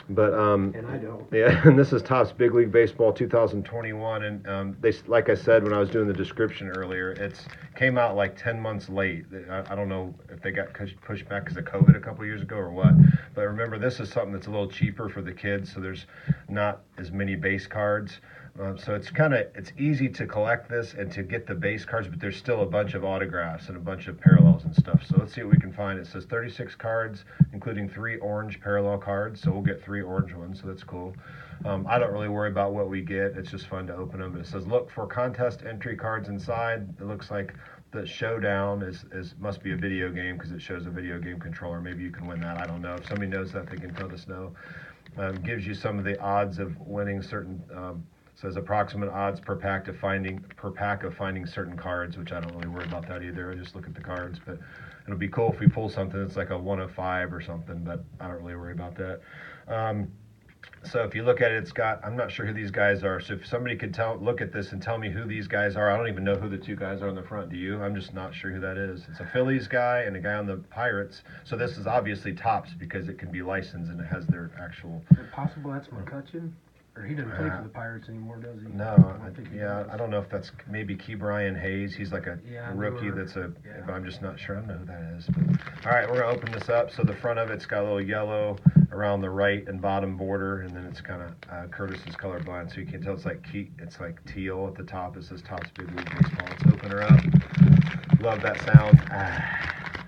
But 0.09 0.33
um, 0.35 0.73
and 0.73 0.87
I 0.87 0.95
don't. 0.95 1.27
Yeah, 1.33 1.61
and 1.67 1.77
this 1.77 1.91
is 1.91 2.01
Topps 2.01 2.31
Big 2.31 2.53
League 2.53 2.71
Baseball 2.71 3.11
2021, 3.11 4.23
and 4.23 4.47
um, 4.47 4.77
they, 4.79 4.93
like 5.05 5.27
I 5.27 5.35
said 5.35 5.63
when 5.63 5.73
I 5.73 5.79
was 5.79 5.89
doing 5.89 6.07
the 6.07 6.13
description 6.13 6.69
earlier, 6.69 7.11
it's 7.11 7.45
came 7.75 7.97
out 7.97 8.15
like 8.15 8.41
10 8.41 8.57
months 8.59 8.87
late. 8.87 9.25
I, 9.49 9.63
I 9.69 9.75
don't 9.75 9.89
know 9.89 10.15
if 10.29 10.41
they 10.41 10.51
got 10.51 10.67
pushed 10.73 11.27
back 11.27 11.43
because 11.43 11.57
of 11.57 11.65
COVID 11.65 11.97
a 11.97 11.99
couple 11.99 12.25
years 12.25 12.41
ago 12.41 12.55
or 12.55 12.71
what. 12.71 12.93
But 13.35 13.41
remember, 13.41 13.77
this 13.77 13.99
is 13.99 14.09
something 14.09 14.31
that's 14.31 14.47
a 14.47 14.49
little 14.49 14.69
cheaper 14.69 15.09
for 15.09 15.21
the 15.21 15.33
kids, 15.33 15.73
so 15.73 15.81
there's 15.81 16.05
not 16.47 16.83
as 16.97 17.11
many 17.11 17.35
base 17.35 17.67
cards. 17.67 18.21
Um, 18.59 18.75
so 18.75 18.95
it's 18.95 19.11
kind 19.11 19.35
of 19.35 19.45
it's 19.53 19.71
easy 19.77 20.09
to 20.09 20.25
collect 20.25 20.67
this 20.67 20.95
and 20.95 21.11
to 21.11 21.21
get 21.21 21.45
the 21.45 21.53
base 21.53 21.85
cards, 21.85 22.07
but 22.07 22.19
there's 22.19 22.37
still 22.37 22.61
a 22.61 22.65
bunch 22.65 22.95
of 22.95 23.05
autographs 23.05 23.67
and 23.67 23.77
a 23.77 23.79
bunch 23.79 24.07
of 24.07 24.19
parallels 24.19 24.63
and 24.63 24.75
stuff. 24.75 25.05
So 25.05 25.15
let's 25.19 25.33
see 25.33 25.43
what 25.43 25.53
we 25.53 25.59
can 25.59 25.71
find. 25.71 25.99
It 25.99 26.07
says 26.07 26.25
36 26.25 26.73
cards, 26.75 27.23
including 27.53 27.87
three 27.87 28.17
orange 28.17 28.59
parallel 28.59 28.97
cards. 28.97 29.41
So 29.41 29.51
we'll 29.51 29.61
get 29.61 29.83
three 29.83 30.01
orange 30.01 30.33
ones. 30.33 30.61
So 30.61 30.67
that's 30.67 30.83
cool. 30.83 31.15
Um, 31.65 31.85
I 31.87 31.99
don't 31.99 32.11
really 32.11 32.29
worry 32.29 32.49
about 32.49 32.73
what 32.73 32.89
we 32.89 33.01
get. 33.01 33.37
It's 33.37 33.51
just 33.51 33.67
fun 33.67 33.85
to 33.87 33.95
open 33.95 34.21
them. 34.21 34.31
But 34.31 34.41
it 34.41 34.47
says 34.47 34.65
look 34.65 34.89
for 34.89 35.05
contest 35.05 35.61
entry 35.63 35.95
cards 35.95 36.27
inside. 36.27 36.87
It 36.99 37.05
looks 37.05 37.29
like 37.29 37.53
the 37.91 38.07
showdown 38.07 38.81
is, 38.81 39.05
is 39.11 39.35
must 39.39 39.61
be 39.61 39.73
a 39.73 39.77
video 39.77 40.11
game 40.11 40.35
because 40.35 40.51
it 40.51 40.61
shows 40.61 40.87
a 40.87 40.89
video 40.89 41.19
game 41.19 41.39
controller. 41.39 41.79
Maybe 41.79 42.01
you 42.01 42.11
can 42.11 42.25
win 42.25 42.41
that. 42.41 42.59
I 42.59 42.65
don't 42.65 42.81
know. 42.81 42.95
If 42.95 43.07
somebody 43.07 43.27
knows 43.27 43.51
that, 43.51 43.69
they 43.69 43.77
can 43.77 43.93
let 43.95 44.11
us 44.11 44.27
know. 44.27 44.53
Um, 45.17 45.35
gives 45.35 45.65
you 45.65 45.73
some 45.73 45.99
of 45.99 46.05
the 46.05 46.19
odds 46.19 46.59
of 46.59 46.77
winning 46.79 47.21
certain 47.21 47.63
um, 47.73 48.03
says 48.39 48.55
approximate 48.55 49.09
odds 49.09 49.39
per 49.39 49.55
pack 49.55 49.83
to 49.85 49.93
finding 49.93 50.39
per 50.55 50.69
pack 50.69 51.03
of 51.03 51.15
finding 51.15 51.45
certain 51.45 51.75
cards, 51.75 52.17
which 52.17 52.31
I 52.31 52.39
don't 52.39 52.53
really 52.55 52.67
worry 52.67 52.85
about 52.85 53.07
that 53.07 53.23
either. 53.23 53.51
I 53.51 53.55
just 53.55 53.75
look 53.75 53.87
at 53.87 53.95
the 53.95 54.01
cards, 54.01 54.39
but 54.45 54.59
it'll 55.05 55.17
be 55.17 55.27
cool 55.27 55.51
if 55.51 55.59
we 55.59 55.67
pull 55.67 55.89
something 55.89 56.23
that's 56.23 56.35
like 56.35 56.51
a 56.51 56.57
one 56.57 56.79
of 56.79 56.91
five 56.91 57.33
or 57.33 57.41
something, 57.41 57.83
but 57.83 58.03
I 58.19 58.27
don't 58.27 58.37
really 58.43 58.55
worry 58.55 58.73
about 58.73 58.95
that. 58.97 59.21
Um, 59.67 60.11
so 60.83 61.03
if 61.03 61.15
you 61.15 61.23
look 61.23 61.41
at 61.41 61.51
it, 61.51 61.57
it's 61.57 61.71
got 61.71 62.03
I'm 62.05 62.15
not 62.15 62.31
sure 62.31 62.45
who 62.45 62.53
these 62.53 62.69
guys 62.69 63.03
are. 63.03 63.19
So 63.19 63.33
if 63.33 63.45
somebody 63.47 63.75
could 63.75 63.91
tell 63.91 64.17
look 64.21 64.39
at 64.39 64.53
this 64.53 64.71
and 64.71 64.81
tell 64.81 64.99
me 64.99 65.09
who 65.09 65.25
these 65.25 65.47
guys 65.47 65.75
are, 65.75 65.91
I 65.91 65.97
don't 65.97 66.07
even 66.07 66.23
know 66.23 66.35
who 66.35 66.47
the 66.47 66.57
two 66.57 66.75
guys 66.75 67.01
are 67.01 67.09
on 67.09 67.15
the 67.15 67.23
front. 67.23 67.49
Do 67.49 67.57
you? 67.57 67.81
I'm 67.81 67.95
just 67.95 68.13
not 68.13 68.35
sure 68.35 68.51
who 68.51 68.59
that 68.59 68.77
is. 68.77 69.05
It's 69.09 69.19
a 69.19 69.29
Phillies 69.33 69.67
guy 69.67 70.01
and 70.01 70.15
a 70.15 70.19
guy 70.19 70.33
on 70.33 70.45
the 70.45 70.57
Pirates. 70.69 71.23
So 71.43 71.57
this 71.57 71.77
is 71.77 71.87
obviously 71.87 72.33
Topps 72.33 72.71
because 72.77 73.09
it 73.09 73.17
can 73.17 73.31
be 73.31 73.41
licensed 73.41 73.89
and 73.89 73.99
it 73.99 74.05
has 74.05 74.27
their 74.27 74.51
actual. 74.59 75.03
Is 75.11 75.17
it 75.17 75.31
possible 75.31 75.71
that's 75.71 75.87
McCutchen? 75.87 76.51
Or 76.97 77.05
he 77.05 77.13
doesn't 77.13 77.31
play 77.35 77.49
for 77.49 77.61
the 77.61 77.69
Pirates 77.69 78.09
anymore, 78.09 78.37
does 78.37 78.59
he? 78.59 78.69
No, 78.69 79.19
I, 79.21 79.29
yeah, 79.55 79.83
I 79.91 79.97
don't 79.97 80.09
know 80.09 80.19
if 80.19 80.29
that's 80.29 80.51
maybe 80.67 80.95
Ke'Bryan 80.95 81.59
Hayes. 81.59 81.95
He's 81.95 82.11
like 82.11 82.25
a 82.25 82.39
yeah, 82.49 82.71
rookie 82.73 83.11
that's 83.11 83.35
a. 83.35 83.51
Yeah. 83.63 83.93
I'm 83.93 84.03
just 84.03 84.23
not 84.23 84.39
sure. 84.39 84.57
I 84.57 84.61
don't 84.61 84.67
know 84.67 84.77
who 84.77 84.85
that 84.85 85.15
is. 85.15 85.25
But, 85.27 85.85
all 85.85 85.91
right, 85.91 86.09
we're 86.09 86.21
gonna 86.21 86.35
open 86.35 86.51
this 86.51 86.69
up. 86.69 86.89
So 86.91 87.03
the 87.03 87.13
front 87.13 87.37
of 87.37 87.51
it's 87.51 87.67
got 87.67 87.81
a 87.81 87.83
little 87.83 88.01
yellow 88.01 88.57
around 88.91 89.21
the 89.21 89.29
right 89.29 89.67
and 89.67 89.79
bottom 89.79 90.17
border, 90.17 90.61
and 90.61 90.75
then 90.75 90.85
it's 90.85 90.99
kind 90.99 91.21
of 91.21 91.29
uh, 91.51 91.67
Curtis 91.67 91.99
is 92.07 92.15
colorblind, 92.15 92.73
so 92.73 92.79
you 92.79 92.87
can 92.87 93.03
tell 93.03 93.13
it's 93.13 93.25
like 93.25 93.43
key, 93.51 93.69
it's 93.77 93.99
like 93.99 94.17
teal 94.25 94.65
at 94.67 94.75
the 94.75 94.83
top. 94.83 95.17
It 95.17 95.25
says 95.25 95.43
Topps 95.43 95.69
Big 95.77 95.87
League 95.95 96.09
Baseball. 96.19 96.47
Let's 96.49 96.63
open 96.73 96.91
her 96.91 97.03
up. 97.03 98.21
Love 98.21 98.41
that 98.41 98.59
sound. 98.65 98.99
Ah, 99.11 100.03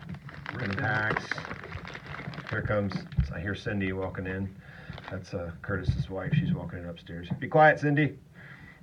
the 0.53 0.75
packs. 0.75 1.25
Here 2.50 2.63
comes. 2.63 2.96
I 3.34 3.39
hear 3.39 3.53
Cindy 3.53 3.93
walking 3.93 4.25
in. 4.25 4.50
That's 5.11 5.33
uh, 5.33 5.51
Curtis's 5.61 6.09
wife. 6.09 6.33
She's 6.33 6.53
walking 6.53 6.79
in 6.79 6.85
upstairs. 6.85 7.27
Be 7.39 7.47
quiet, 7.47 7.79
Cindy. 7.79 8.17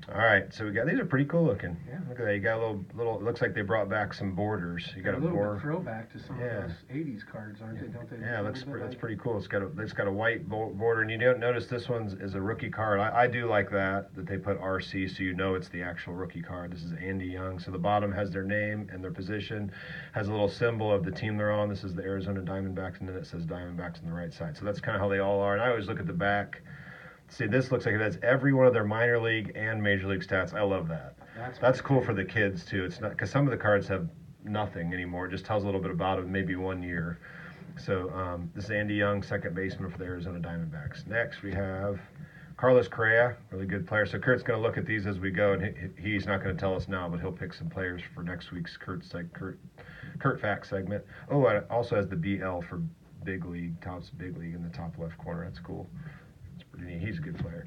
All 0.08 0.20
right, 0.20 0.54
so 0.54 0.64
we 0.64 0.70
got 0.70 0.86
these 0.86 1.00
are 1.00 1.04
pretty 1.04 1.24
cool 1.24 1.44
looking. 1.44 1.76
Yeah. 1.88 1.98
Look 2.08 2.20
at 2.20 2.26
that. 2.26 2.34
You 2.34 2.40
got 2.40 2.58
a 2.58 2.60
little 2.60 2.84
little. 2.94 3.16
It 3.16 3.24
looks 3.24 3.40
like 3.42 3.54
they 3.54 3.62
brought 3.62 3.88
back 3.88 4.14
some 4.14 4.36
borders. 4.36 4.88
You 4.96 5.02
got 5.02 5.14
a 5.14 5.16
a 5.16 5.18
little 5.18 5.36
bor- 5.36 5.58
throwback 5.60 6.12
to 6.12 6.20
some 6.20 6.38
Yeah. 6.38 6.46
of 6.58 6.62
those 6.68 6.76
'80s 6.92 7.24
cards, 7.26 7.60
aren't 7.60 7.80
they? 7.80 7.88
Don't 7.88 8.08
they? 8.08 8.24
Yeah, 8.24 8.36
look 8.40 8.54
looks 8.54 8.64
that's 8.64 8.90
like- 8.92 8.98
pretty 9.00 9.16
cool. 9.16 9.36
It's 9.36 9.48
got 9.48 9.62
a 9.62 9.70
it's 9.80 9.92
got 9.92 10.06
a 10.06 10.12
white 10.12 10.48
bo- 10.48 10.70
border, 10.70 11.02
and 11.02 11.10
you 11.10 11.18
don't 11.18 11.40
notice 11.40 11.66
this 11.66 11.88
one's 11.88 12.12
is 12.14 12.36
a 12.36 12.40
rookie 12.40 12.70
card. 12.70 13.00
I, 13.00 13.22
I 13.22 13.26
do 13.26 13.46
like 13.46 13.68
that 13.72 14.14
that 14.14 14.26
they 14.26 14.38
put 14.38 14.60
RC, 14.60 15.08
so 15.10 15.24
you 15.24 15.34
know 15.34 15.56
it's 15.56 15.68
the 15.70 15.82
actual 15.82 16.14
rookie 16.14 16.42
card. 16.42 16.72
This 16.72 16.84
is 16.84 16.92
Andy 16.92 17.26
Young. 17.26 17.58
So 17.58 17.72
the 17.72 17.78
bottom 17.78 18.12
has 18.12 18.30
their 18.30 18.44
name 18.44 18.88
and 18.92 19.02
their 19.02 19.10
position, 19.12 19.72
has 20.12 20.28
a 20.28 20.30
little 20.30 20.48
symbol 20.48 20.92
of 20.92 21.04
the 21.04 21.10
team 21.10 21.36
they're 21.36 21.50
on. 21.50 21.68
This 21.68 21.82
is 21.82 21.96
the 21.96 22.02
Arizona 22.04 22.42
Diamondbacks, 22.42 23.00
and 23.00 23.08
then 23.08 23.16
it 23.16 23.26
says 23.26 23.44
Diamondbacks 23.44 24.00
on 24.00 24.06
the 24.08 24.14
right 24.14 24.32
side. 24.32 24.56
So 24.56 24.64
that's 24.66 24.80
kind 24.80 24.94
of 24.94 25.00
how 25.02 25.08
they 25.08 25.18
all 25.18 25.40
are. 25.40 25.54
And 25.54 25.62
I 25.62 25.68
always 25.68 25.88
look 25.88 25.98
at 25.98 26.06
the 26.06 26.12
back. 26.12 26.62
See, 27.28 27.46
this 27.46 27.72
looks 27.72 27.86
like 27.86 27.94
it 27.94 28.00
has 28.00 28.18
every 28.22 28.52
one 28.52 28.66
of 28.66 28.72
their 28.72 28.84
minor 28.84 29.20
league 29.20 29.52
and 29.54 29.82
major 29.82 30.06
league 30.06 30.24
stats. 30.26 30.54
I 30.54 30.62
love 30.62 30.88
that. 30.88 31.16
That's, 31.36 31.58
That's 31.58 31.80
cool 31.80 32.00
for 32.00 32.14
the 32.14 32.24
kids 32.24 32.64
too. 32.64 32.84
It's 32.84 33.00
not 33.00 33.10
because 33.10 33.30
some 33.30 33.46
of 33.46 33.50
the 33.50 33.56
cards 33.56 33.88
have 33.88 34.08
nothing 34.44 34.92
anymore. 34.92 35.26
It 35.26 35.30
just 35.30 35.44
tells 35.44 35.64
a 35.64 35.66
little 35.66 35.80
bit 35.80 35.90
about 35.90 36.18
it, 36.18 36.26
maybe 36.26 36.56
one 36.56 36.82
year. 36.82 37.18
So 37.78 38.10
um, 38.10 38.50
this 38.54 38.64
is 38.64 38.70
Andy 38.70 38.94
Young, 38.94 39.22
second 39.22 39.54
baseman 39.54 39.90
for 39.90 39.98
the 39.98 40.04
Arizona 40.04 40.38
Diamondbacks. 40.38 41.06
Next 41.06 41.42
we 41.42 41.52
have 41.52 42.00
Carlos 42.56 42.88
Correa, 42.88 43.36
really 43.50 43.66
good 43.66 43.86
player. 43.86 44.06
So 44.06 44.18
Kurt's 44.18 44.42
going 44.42 44.58
to 44.58 44.66
look 44.66 44.78
at 44.78 44.86
these 44.86 45.06
as 45.06 45.18
we 45.18 45.30
go, 45.30 45.52
and 45.52 45.76
he, 45.76 46.12
he's 46.12 46.26
not 46.26 46.42
going 46.42 46.56
to 46.56 46.60
tell 46.60 46.74
us 46.74 46.88
now, 46.88 47.08
but 47.08 47.20
he'll 47.20 47.32
pick 47.32 47.52
some 47.52 47.68
players 47.68 48.00
for 48.14 48.22
next 48.22 48.50
week's 48.50 48.76
Kurt's 48.76 49.12
like 49.12 49.30
Kurt 49.32 49.58
Kurt 50.18 50.40
Fact 50.40 50.66
segment. 50.66 51.04
Oh, 51.30 51.44
and 51.46 51.58
it 51.58 51.66
also 51.70 51.96
has 51.96 52.08
the 52.08 52.16
BL 52.16 52.60
for 52.60 52.80
Big 53.24 53.44
League, 53.44 53.78
Topps 53.82 54.08
Big 54.08 54.38
League 54.38 54.54
in 54.54 54.62
the 54.62 54.70
top 54.70 54.96
left 54.98 55.18
corner. 55.18 55.44
That's 55.44 55.58
cool. 55.58 55.86
It's 56.76 56.82
pretty 56.82 56.98
neat. 56.98 57.06
He's 57.06 57.18
a 57.18 57.22
good 57.22 57.38
player. 57.38 57.66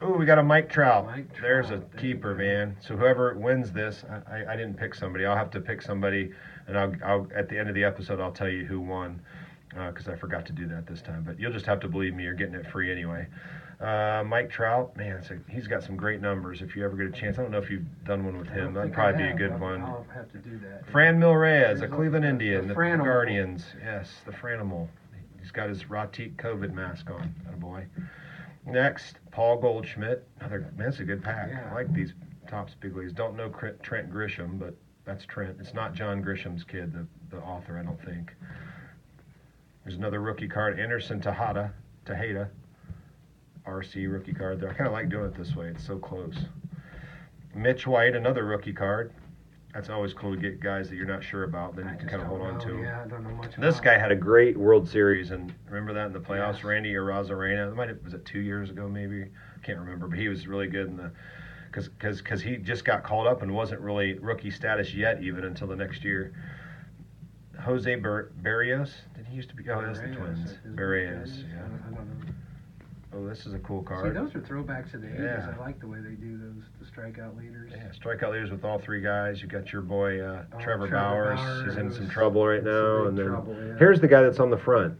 Oh, 0.00 0.12
we 0.12 0.26
got 0.26 0.38
a 0.38 0.42
Mike 0.42 0.68
Trout. 0.68 1.06
Mike 1.06 1.26
There's 1.40 1.66
a 1.70 1.78
Trout, 1.78 1.96
keeper, 1.96 2.34
man. 2.34 2.76
So 2.80 2.96
whoever 2.96 3.34
wins 3.34 3.70
this, 3.70 4.04
I, 4.28 4.44
I, 4.52 4.56
didn't 4.56 4.74
pick 4.76 4.94
somebody. 4.94 5.24
I'll 5.26 5.36
have 5.36 5.50
to 5.52 5.60
pick 5.60 5.80
somebody, 5.80 6.32
and 6.66 6.76
I'll, 6.76 6.92
I'll 7.04 7.28
at 7.34 7.48
the 7.48 7.58
end 7.58 7.68
of 7.68 7.74
the 7.76 7.84
episode 7.84 8.20
I'll 8.20 8.32
tell 8.32 8.48
you 8.48 8.64
who 8.64 8.80
won, 8.80 9.20
because 9.70 10.08
I 10.08 10.16
forgot 10.16 10.44
to 10.46 10.52
do 10.52 10.66
that 10.68 10.86
this 10.88 11.02
time. 11.02 11.22
But 11.24 11.38
you'll 11.38 11.52
just 11.52 11.66
have 11.66 11.78
to 11.80 11.88
believe 11.88 12.14
me. 12.14 12.24
You're 12.24 12.34
getting 12.34 12.54
it 12.56 12.66
free 12.72 12.90
anyway. 12.90 13.26
Uh, 13.80 14.22
Mike 14.26 14.50
Trout, 14.50 14.96
man, 14.96 15.22
a, 15.30 15.50
he's 15.52 15.66
got 15.66 15.82
some 15.82 15.96
great 15.96 16.20
numbers. 16.20 16.62
If 16.62 16.74
you 16.76 16.84
ever 16.84 16.96
get 16.96 17.06
a 17.06 17.20
chance, 17.20 17.38
I 17.38 17.42
don't 17.42 17.50
know 17.50 17.58
if 17.58 17.70
you've 17.70 17.82
done 18.04 18.24
one 18.24 18.38
with 18.38 18.48
him. 18.48 18.74
That'd 18.74 18.92
probably 18.92 19.22
be 19.24 19.28
a 19.30 19.34
good 19.34 19.52
I'll- 19.52 19.58
one. 19.58 19.82
I'll 19.82 20.06
have 20.14 20.30
to 20.32 20.38
do 20.38 20.58
that. 20.58 20.86
Franmil 20.92 21.40
Reyes, 21.40 21.78
a 21.78 21.80
There's 21.80 21.82
a- 21.92 21.94
Cleveland 21.94 22.24
Indian, 22.24 22.68
the 22.68 22.74
the. 22.74 22.80
Guardians. 22.80 23.64
Yes, 23.82 24.08
the 24.24 24.32
Franimal. 24.32 24.88
He's 25.40 25.50
got 25.50 25.68
his 25.68 25.84
Ratique 25.84 26.36
COVID 26.36 26.72
mask 26.72 27.10
on. 27.10 27.34
That 27.44 27.58
boy. 27.58 27.84
Next, 28.64 29.16
Paul 29.30 29.58
Goldschmidt. 29.58 30.26
Another 30.40 30.60
man, 30.76 30.86
that's 30.86 31.00
a 31.00 31.04
good 31.04 31.22
pack. 31.22 31.48
Yeah. 31.50 31.68
I 31.70 31.74
like 31.74 31.92
these 31.92 32.12
Topps 32.48 32.74
big 32.80 32.96
leagues. 32.96 33.12
Don't 33.12 33.36
know 33.36 33.48
Trent 33.82 34.12
Grisham, 34.12 34.58
but 34.58 34.74
that's 35.04 35.24
Trent. 35.24 35.56
It's 35.60 35.74
not 35.74 35.94
John 35.94 36.22
Grisham's 36.22 36.64
kid, 36.64 36.92
the, 36.92 37.06
the 37.30 37.42
author, 37.42 37.78
I 37.78 37.82
don't 37.82 38.02
think. 38.04 38.34
There's 39.84 39.96
another 39.96 40.20
rookie 40.20 40.48
card, 40.48 40.78
Anderson 40.78 41.20
Tejeda, 41.20 41.72
Tejeda, 42.06 42.48
RC 43.66 44.12
rookie 44.12 44.32
card 44.32 44.60
there. 44.60 44.70
I 44.70 44.74
kind 44.74 44.86
of 44.86 44.92
like 44.92 45.08
doing 45.08 45.26
it 45.26 45.34
this 45.34 45.56
way. 45.56 45.68
It's 45.68 45.84
so 45.84 45.98
close. 45.98 46.36
Mitch 47.54 47.86
White, 47.86 48.14
another 48.14 48.44
rookie 48.44 48.72
card. 48.72 49.12
That's 49.74 49.88
always 49.88 50.12
cool 50.12 50.34
to 50.34 50.40
get 50.40 50.60
guys 50.60 50.90
that 50.90 50.96
you're 50.96 51.06
not 51.06 51.24
sure 51.24 51.44
about. 51.44 51.74
Then 51.76 51.88
you 51.88 51.96
can 51.98 52.06
kind 52.08 52.20
of 52.22 52.28
hold 52.28 52.42
on 52.42 52.54
know. 52.58 52.60
to 52.60 52.68
'em. 52.76 52.82
Yeah, 52.84 53.02
I 53.04 53.08
don't 53.08 53.22
know 53.24 53.30
much. 53.30 53.56
This 53.56 53.80
guy 53.80 53.96
had 53.96 54.12
a 54.12 54.16
great 54.16 54.54
World 54.56 54.86
Series, 54.86 55.30
and 55.30 55.52
remember 55.66 55.94
that 55.94 56.06
in 56.06 56.12
the 56.12 56.20
playoffs, 56.20 56.56
Yes. 56.56 56.64
Randy 56.64 56.92
Arozarena. 56.92 57.74
Might 57.74 57.88
have, 57.88 58.02
was 58.04 58.12
it 58.12 58.24
two 58.26 58.40
years 58.40 58.68
ago, 58.68 58.86
maybe? 58.86 59.22
I 59.22 59.64
can't 59.64 59.78
remember, 59.78 60.08
but 60.08 60.18
he 60.18 60.28
was 60.28 60.46
really 60.46 60.66
good 60.66 60.88
in 60.88 60.96
the 60.98 61.10
because 61.70 61.88
because 61.88 62.18
because 62.20 62.42
he 62.42 62.58
just 62.58 62.84
got 62.84 63.02
called 63.02 63.26
up 63.26 63.40
and 63.40 63.54
wasn't 63.54 63.80
really 63.80 64.18
rookie 64.18 64.50
status 64.50 64.92
yet, 64.92 65.22
even 65.22 65.44
until 65.44 65.68
the 65.68 65.76
next 65.76 66.04
year. 66.04 66.34
Jose 67.60 67.94
Bar- 67.96 68.30
Barrios, 68.42 68.92
did 69.14 69.24
he 69.26 69.36
used 69.36 69.48
to 69.50 69.54
be? 69.56 69.68
Oh, 69.70 69.80
that's 69.80 70.00
the 70.00 70.08
Twins. 70.08 70.38
is 70.40 70.52
it 70.52 70.76
Barrios, 70.76 71.30
Barrios? 71.30 71.44
yeah. 71.50 72.02
Oh, 73.14 73.26
this 73.28 73.44
is 73.44 73.52
a 73.52 73.58
cool 73.58 73.82
card. 73.82 74.06
See, 74.06 74.18
those 74.18 74.34
are 74.34 74.40
throwbacks 74.40 74.92
to 74.92 74.98
the 74.98 75.06
80s. 75.06 75.18
Yeah. 75.20 75.54
I 75.54 75.60
like 75.60 75.78
the 75.80 75.86
way 75.86 75.98
they 76.00 76.14
do 76.14 76.38
those, 76.38 76.62
the 76.80 76.86
strikeout 76.86 77.36
leaders. 77.38 77.70
Yeah, 77.74 77.90
strikeout 77.90 78.32
leaders 78.32 78.50
with 78.50 78.64
all 78.64 78.78
three 78.78 79.02
guys. 79.02 79.42
You 79.42 79.48
got 79.48 79.70
your 79.70 79.82
boy 79.82 80.20
uh, 80.20 80.44
Oh, 80.54 80.58
Trevor, 80.58 80.88
Trevor 80.88 80.90
Bowers. 80.90 81.38
Bauer, 81.40 81.64
He's 81.66 81.76
in 81.76 81.92
some 81.92 82.08
trouble 82.08 82.46
right 82.46 82.64
now. 82.64 83.06
And 83.06 83.18
then 83.18 83.26
trouble, 83.26 83.54
yeah. 83.54 83.74
here's 83.78 84.00
the 84.00 84.08
guy 84.08 84.22
that's 84.22 84.40
on 84.40 84.48
the 84.50 84.56
front. 84.56 84.98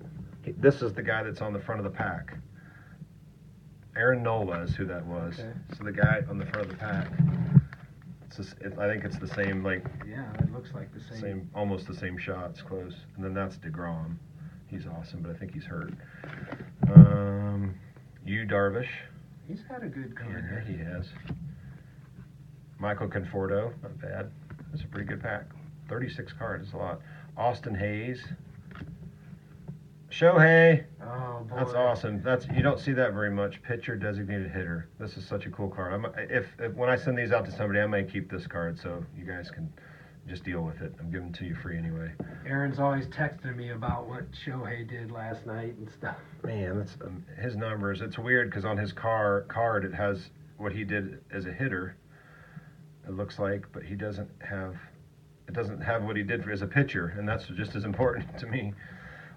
This 0.61 0.83
is 0.83 0.93
the 0.93 1.03
guy 1.03 1.23
that's 1.23 1.41
on 1.41 1.53
the 1.55 1.61
front 1.61 1.81
of 1.81 1.85
the 1.85 1.97
pack. 1.97 2.35
Aaron 3.97 4.23
Nola 4.23 4.61
is 4.63 4.75
who 4.75 4.85
that 4.87 5.07
was. 5.07 5.39
Okay. 5.39 5.53
So 5.79 5.85
the 5.85 5.93
guy 5.93 6.23
on 6.29 6.39
the 6.39 6.47
front 6.47 6.67
of 6.67 6.69
the 6.71 6.77
pack. 6.77 7.09
It's 8.27 8.37
just, 8.37 8.55
it, 8.61 8.79
I 8.79 8.89
think 8.91 9.05
it's 9.05 9.19
the 9.19 9.29
same, 9.29 9.63
like 9.63 9.85
Yeah, 10.09 10.25
it 10.39 10.53
looks 10.53 10.73
like 10.75 10.93
the 10.93 11.01
same. 11.01 11.21
same, 11.21 11.51
almost 11.55 11.87
the 11.87 11.95
same 11.95 12.17
shots, 12.19 12.61
close. 12.63 12.95
And 13.17 13.25
then 13.25 13.33
that's 13.35 13.57
Degrom. 13.57 14.17
He's 14.69 14.87
awesome, 14.87 15.21
but 15.23 15.31
I 15.31 15.35
think 15.35 15.53
he's 15.53 15.65
hurt. 15.67 15.93
Um, 16.95 17.75
Yu 18.25 18.47
Darvish. 18.47 18.89
He's 19.49 19.63
had 19.69 19.83
a 19.83 19.89
good 19.89 20.15
Yeah, 20.19 20.25
career. 20.27 20.65
he 20.67 20.77
has. 20.79 21.09
Michael 22.79 23.09
Conforto, 23.09 23.73
not 23.83 24.01
bad. 24.01 24.31
That's 24.71 24.85
a 24.85 24.87
pretty 24.87 25.07
good 25.07 25.23
pack. 25.23 25.45
36 25.89 26.33
cards, 26.33 26.69
is 26.69 26.75
a 26.75 26.77
lot. 26.77 27.01
Austin 27.37 27.75
Hays. 27.75 28.23
Shohei, 30.11 30.85
Oh 31.03 31.47
boy, 31.49 31.57
that's 31.57 31.73
awesome. 31.73 32.23
That's 32.23 32.47
you 32.49 32.63
don't 32.63 32.79
see 32.79 32.93
that 32.93 33.15
very 33.15 33.31
much. 33.31 33.63
Pitcher, 33.63 33.97
designated 33.97 34.51
hitter. 34.51 34.89
This 35.01 35.17
is 35.17 35.27
such 35.27 35.47
a 35.47 35.51
cool 35.51 35.69
card. 35.71 35.95
I'm, 35.95 36.07
if, 36.31 36.49
if 36.59 36.75
when 36.75 36.91
I 36.91 36.97
send 36.97 37.17
these 37.17 37.33
out 37.33 37.47
to 37.47 37.51
somebody, 37.51 37.81
I 37.81 37.87
may 37.87 38.05
keep 38.05 38.31
this 38.31 38.47
card 38.47 38.79
so 38.79 39.03
you 39.17 39.25
guys 39.25 39.51
can 39.51 39.73
just 40.29 40.45
deal 40.45 40.63
with 40.63 40.81
it. 40.81 40.95
I'm 41.01 41.11
giving 41.11 41.29
it 41.29 41.35
to 41.35 41.45
you 41.45 41.55
free 41.57 41.77
anyway. 41.77 42.13
Aaron's 42.47 42.79
always 42.79 43.07
texting 43.07 43.57
me 43.57 43.71
about 43.71 44.09
what 44.09 44.25
Shohei 44.33 44.89
did 44.89 45.11
last 45.11 45.47
night 45.47 45.75
and 45.77 45.91
stuff. 45.91 46.17
Man, 46.45 46.79
that's 46.79 46.97
um, 47.05 47.25
his 47.41 47.57
numbers. 47.57 48.01
It's 48.01 48.19
weird 48.19 48.51
because 48.51 48.65
on 48.65 48.77
his 48.77 48.93
car 48.93 49.45
card 49.49 49.85
it 49.85 49.95
has 49.95 50.31
what 50.59 50.73
he 50.73 50.85
did 50.85 51.21
as 51.33 51.47
a 51.47 51.53
hitter. 51.53 51.97
It 53.07 53.13
looks 53.13 53.39
like, 53.39 53.67
but 53.73 53.83
he 53.83 53.95
doesn't 53.95 54.31
have. 54.49 54.77
It 55.49 55.55
doesn't 55.55 55.81
have 55.81 56.05
what 56.05 56.17
he 56.17 56.23
did 56.23 56.45
for, 56.45 56.53
as 56.53 56.63
a 56.63 56.67
pitcher, 56.67 57.15
and 57.19 57.29
that's 57.29 57.47
just 57.49 57.75
as 57.75 57.85
important 57.85 58.39
to 58.39 58.47
me. 58.47 58.73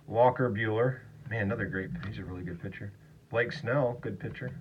Walker 0.08 0.52
Buehler, 0.52 1.00
man, 1.30 1.44
another 1.44 1.66
great. 1.66 1.90
He's 2.08 2.20
a 2.20 2.24
really 2.24 2.44
good 2.44 2.62
pitcher. 2.62 2.94
Blake 3.32 3.52
Snell, 3.52 3.98
good 4.02 4.20
pitcher. 4.20 4.52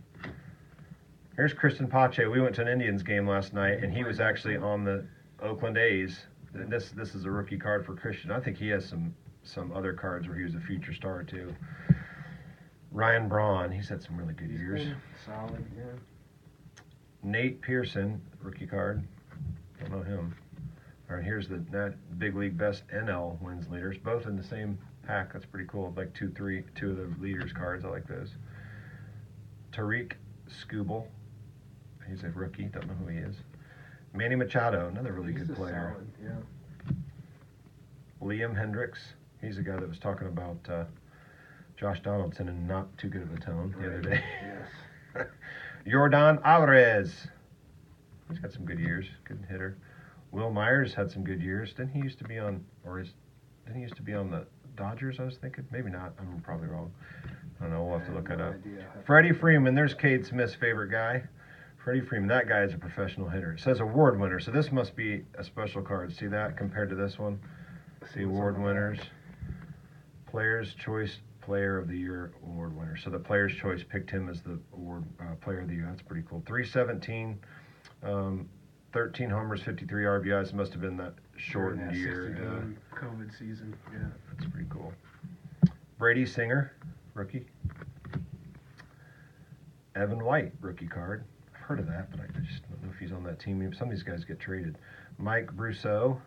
Here's 1.37 1.53
Cristian 1.53 1.91
Pache. 1.91 2.27
We 2.27 2.41
went 2.41 2.55
to 2.55 2.63
an 2.63 2.69
Indians 2.69 3.03
game 3.03 3.29
last 3.29 3.53
night, 3.53 3.83
and 3.83 3.93
he 3.93 4.05
was 4.05 4.21
actually 4.21 4.57
on 4.57 4.85
the 4.85 5.05
Oakland 5.45 5.77
A's. 5.77 6.19
This 6.55 6.91
this 6.91 7.15
is 7.15 7.25
a 7.25 7.31
rookie 7.31 7.59
card 7.59 7.85
for 7.85 7.95
Cristian. 7.95 8.31
I 8.31 8.41
think 8.41 8.57
he 8.57 8.69
has 8.69 8.89
some 8.89 9.15
some 9.43 9.73
other 9.73 9.93
cards 9.93 10.27
where 10.27 10.37
he 10.37 10.45
was 10.45 10.55
a 10.55 10.61
future 10.61 10.95
star 10.95 11.23
too. 11.23 11.55
Ryan 12.91 13.29
Braun, 13.29 13.73
he's 13.73 13.89
had 13.89 14.03
some 14.03 14.17
really 14.17 14.35
good 14.35 14.51
He's 14.51 14.61
years. 14.61 14.87
solid, 15.27 15.67
yeah. 15.77 15.85
Nate 17.23 17.61
Pearson, 17.61 18.21
rookie 18.41 18.67
card. 18.67 19.03
Don't 19.81 19.91
know 19.91 20.03
him. 20.03 20.35
All 21.11 21.17
right, 21.17 21.25
here's 21.25 21.49
the 21.49 21.63
Nat 21.73 21.95
big 22.19 22.37
league 22.37 22.57
best 22.57 22.85
NL 22.95 23.41
wins 23.43 23.69
leaders, 23.69 23.99
both 23.99 24.27
in 24.27 24.37
the 24.37 24.45
same 24.45 24.79
pack. 25.03 25.33
That's 25.33 25.45
pretty 25.45 25.69
cool. 25.69 25.93
Like 25.97 26.15
two, 26.15 26.31
three, 26.31 26.63
two 26.77 26.91
of 26.91 26.97
the 26.97 27.15
leaders 27.21 27.53
cards. 27.53 27.85
I 27.85 27.89
like 27.89 28.07
those. 28.07 28.31
Tarik 29.73 30.17
Skubal, 30.49 31.05
he's 32.09 32.23
a 32.23 32.29
rookie. 32.29 32.65
Don't 32.65 32.87
know 32.87 32.95
who 32.95 33.09
he 33.09 33.19
is. 33.19 33.35
Manny 34.15 34.37
Machado, 34.37 34.89
another 34.89 35.13
really 35.13 35.33
He's 35.33 35.49
good 35.49 35.57
player. 35.57 35.97
Solid, 35.97 36.09
yeah. 36.23 36.95
Liam 38.23 38.55
Hendriks, 38.57 38.99
he's 39.41 39.57
the 39.57 39.63
guy 39.63 39.75
that 39.75 39.89
was 39.89 39.99
talking 39.99 40.29
about 40.29 40.57
uh, 40.71 40.85
Josh 41.77 42.01
Donaldson 42.01 42.49
and 42.49 42.67
not 42.67 42.97
too 42.97 43.09
good 43.09 43.23
of 43.23 43.33
a 43.35 43.41
tone 43.41 43.75
the 43.79 43.87
other 43.87 44.01
day. 44.01 44.23
Yes. 45.17 45.27
Yordan 45.87 46.41
Alvarez. 46.45 47.27
He's 48.31 48.39
got 48.39 48.53
some 48.53 48.65
good 48.65 48.79
years. 48.79 49.07
Good 49.25 49.45
hitter. 49.51 49.77
Wil 50.31 50.51
Myers 50.51 50.95
had 50.95 51.11
some 51.11 51.25
good 51.25 51.43
years. 51.43 51.75
Didn't 51.75 51.93
he 51.93 51.99
used 51.99 52.19
to 52.19 52.25
be 52.25 52.39
on, 52.39 52.65
or 52.85 53.01
is, 53.01 53.13
didn't 53.67 53.77
he 53.77 53.83
used 53.83 53.97
to 53.97 54.03
be 54.03 54.15
on 54.15 54.31
the 54.31 54.47
Dodgers? 54.77 55.21
I 55.21 55.25
was 55.25 55.37
thinking. 55.37 55.67
Maybe 55.71 55.91
not. 55.91 56.15
I'm 56.19 56.41
probably 56.41 56.69
wrong. 56.69 56.91
I 57.61 57.65
don't 57.65 57.73
know. 57.73 57.85
We'll 57.85 57.99
have 57.99 58.09
to 58.09 58.15
look 58.15 58.29
have 58.29 58.41
it 58.41 58.43
up. 58.43 58.55
idea. 58.55 58.87
Freddie 59.05 59.33
Freeman. 59.33 59.75
There's 59.75 59.95
Cade 59.95 60.25
Smith's 60.25 60.55
favorite 60.55 60.91
guy. 60.91 61.23
Freddie 61.85 62.01
Freeman. 62.01 62.29
That 62.29 62.49
guy 62.49 62.63
is 62.63 62.73
a 62.73 62.79
professional 62.79 63.29
hitter. 63.29 63.53
It 63.53 63.61
says 63.61 63.81
award 63.81 64.19
winner. 64.19 64.41
So 64.41 64.51
this 64.51 64.73
must 64.73 64.97
be 64.97 65.23
a 65.37 65.45
special 65.45 65.83
card. 65.83 66.17
See 66.17 66.27
that 66.29 66.57
compared 66.57 66.89
to 66.89 66.95
this 66.95 67.19
one? 67.19 67.39
See 68.15 68.23
award 68.23 68.59
winners. 68.61 68.99
Players 70.27 70.75
Choice 70.75 71.19
Player 71.43 71.77
of 71.77 71.87
the 71.89 71.97
Year 71.99 72.33
award 72.43 72.75
winner. 72.75 72.97
So 72.97 73.11
the 73.11 73.19
Players 73.19 73.55
Choice 73.55 73.85
picked 73.87 74.11
him 74.11 74.31
as 74.31 74.41
the 74.41 74.59
award 74.73 75.05
uh, 75.21 75.35
Player 75.43 75.61
of 75.61 75.69
the 75.69 75.75
Year. 75.75 75.87
That's 75.91 76.01
pretty 76.01 76.27
cool. 76.27 76.43
317, 76.47 77.39
um, 78.03 78.49
13 78.95 79.29
homers, 79.29 79.63
53 79.63 80.05
RBIs. 80.05 80.55
Must 80.55 80.73
have 80.73 80.81
been 80.81 80.97
that 80.97 81.15
shortened 81.37 81.91
that 81.91 81.95
year. 81.97 82.29
60 82.29 82.43
Yeah, 82.43 82.49
game 82.61 82.79
COVID 82.95 83.39
season. 83.39 83.77
Yeah. 83.93 83.99
that's 84.33 84.51
pretty 84.51 84.69
cool. 84.71 84.91
Brady 85.99 86.25
Singer, 86.25 86.73
rookie. 87.13 87.45
Evan 89.95 90.25
White, 90.25 90.53
rookie 90.63 90.89
card. 90.89 91.25
Heard 91.67 91.79
of 91.81 91.87
that, 91.87 92.11
but 92.11 92.21
I 92.21 92.27
just 92.41 92.63
don't 92.69 92.83
know 92.83 92.91
if 92.93 92.99
he's 92.99 93.11
on 93.11 93.25
that 93.25 93.41
team. 93.41 93.73
Some 93.79 93.89
of 93.89 93.95
these 93.95 94.03
guys 94.03 94.23
get 94.25 94.39
traded. 94.39 94.77
Mike 95.17 95.47
Brosseau. 95.57 96.21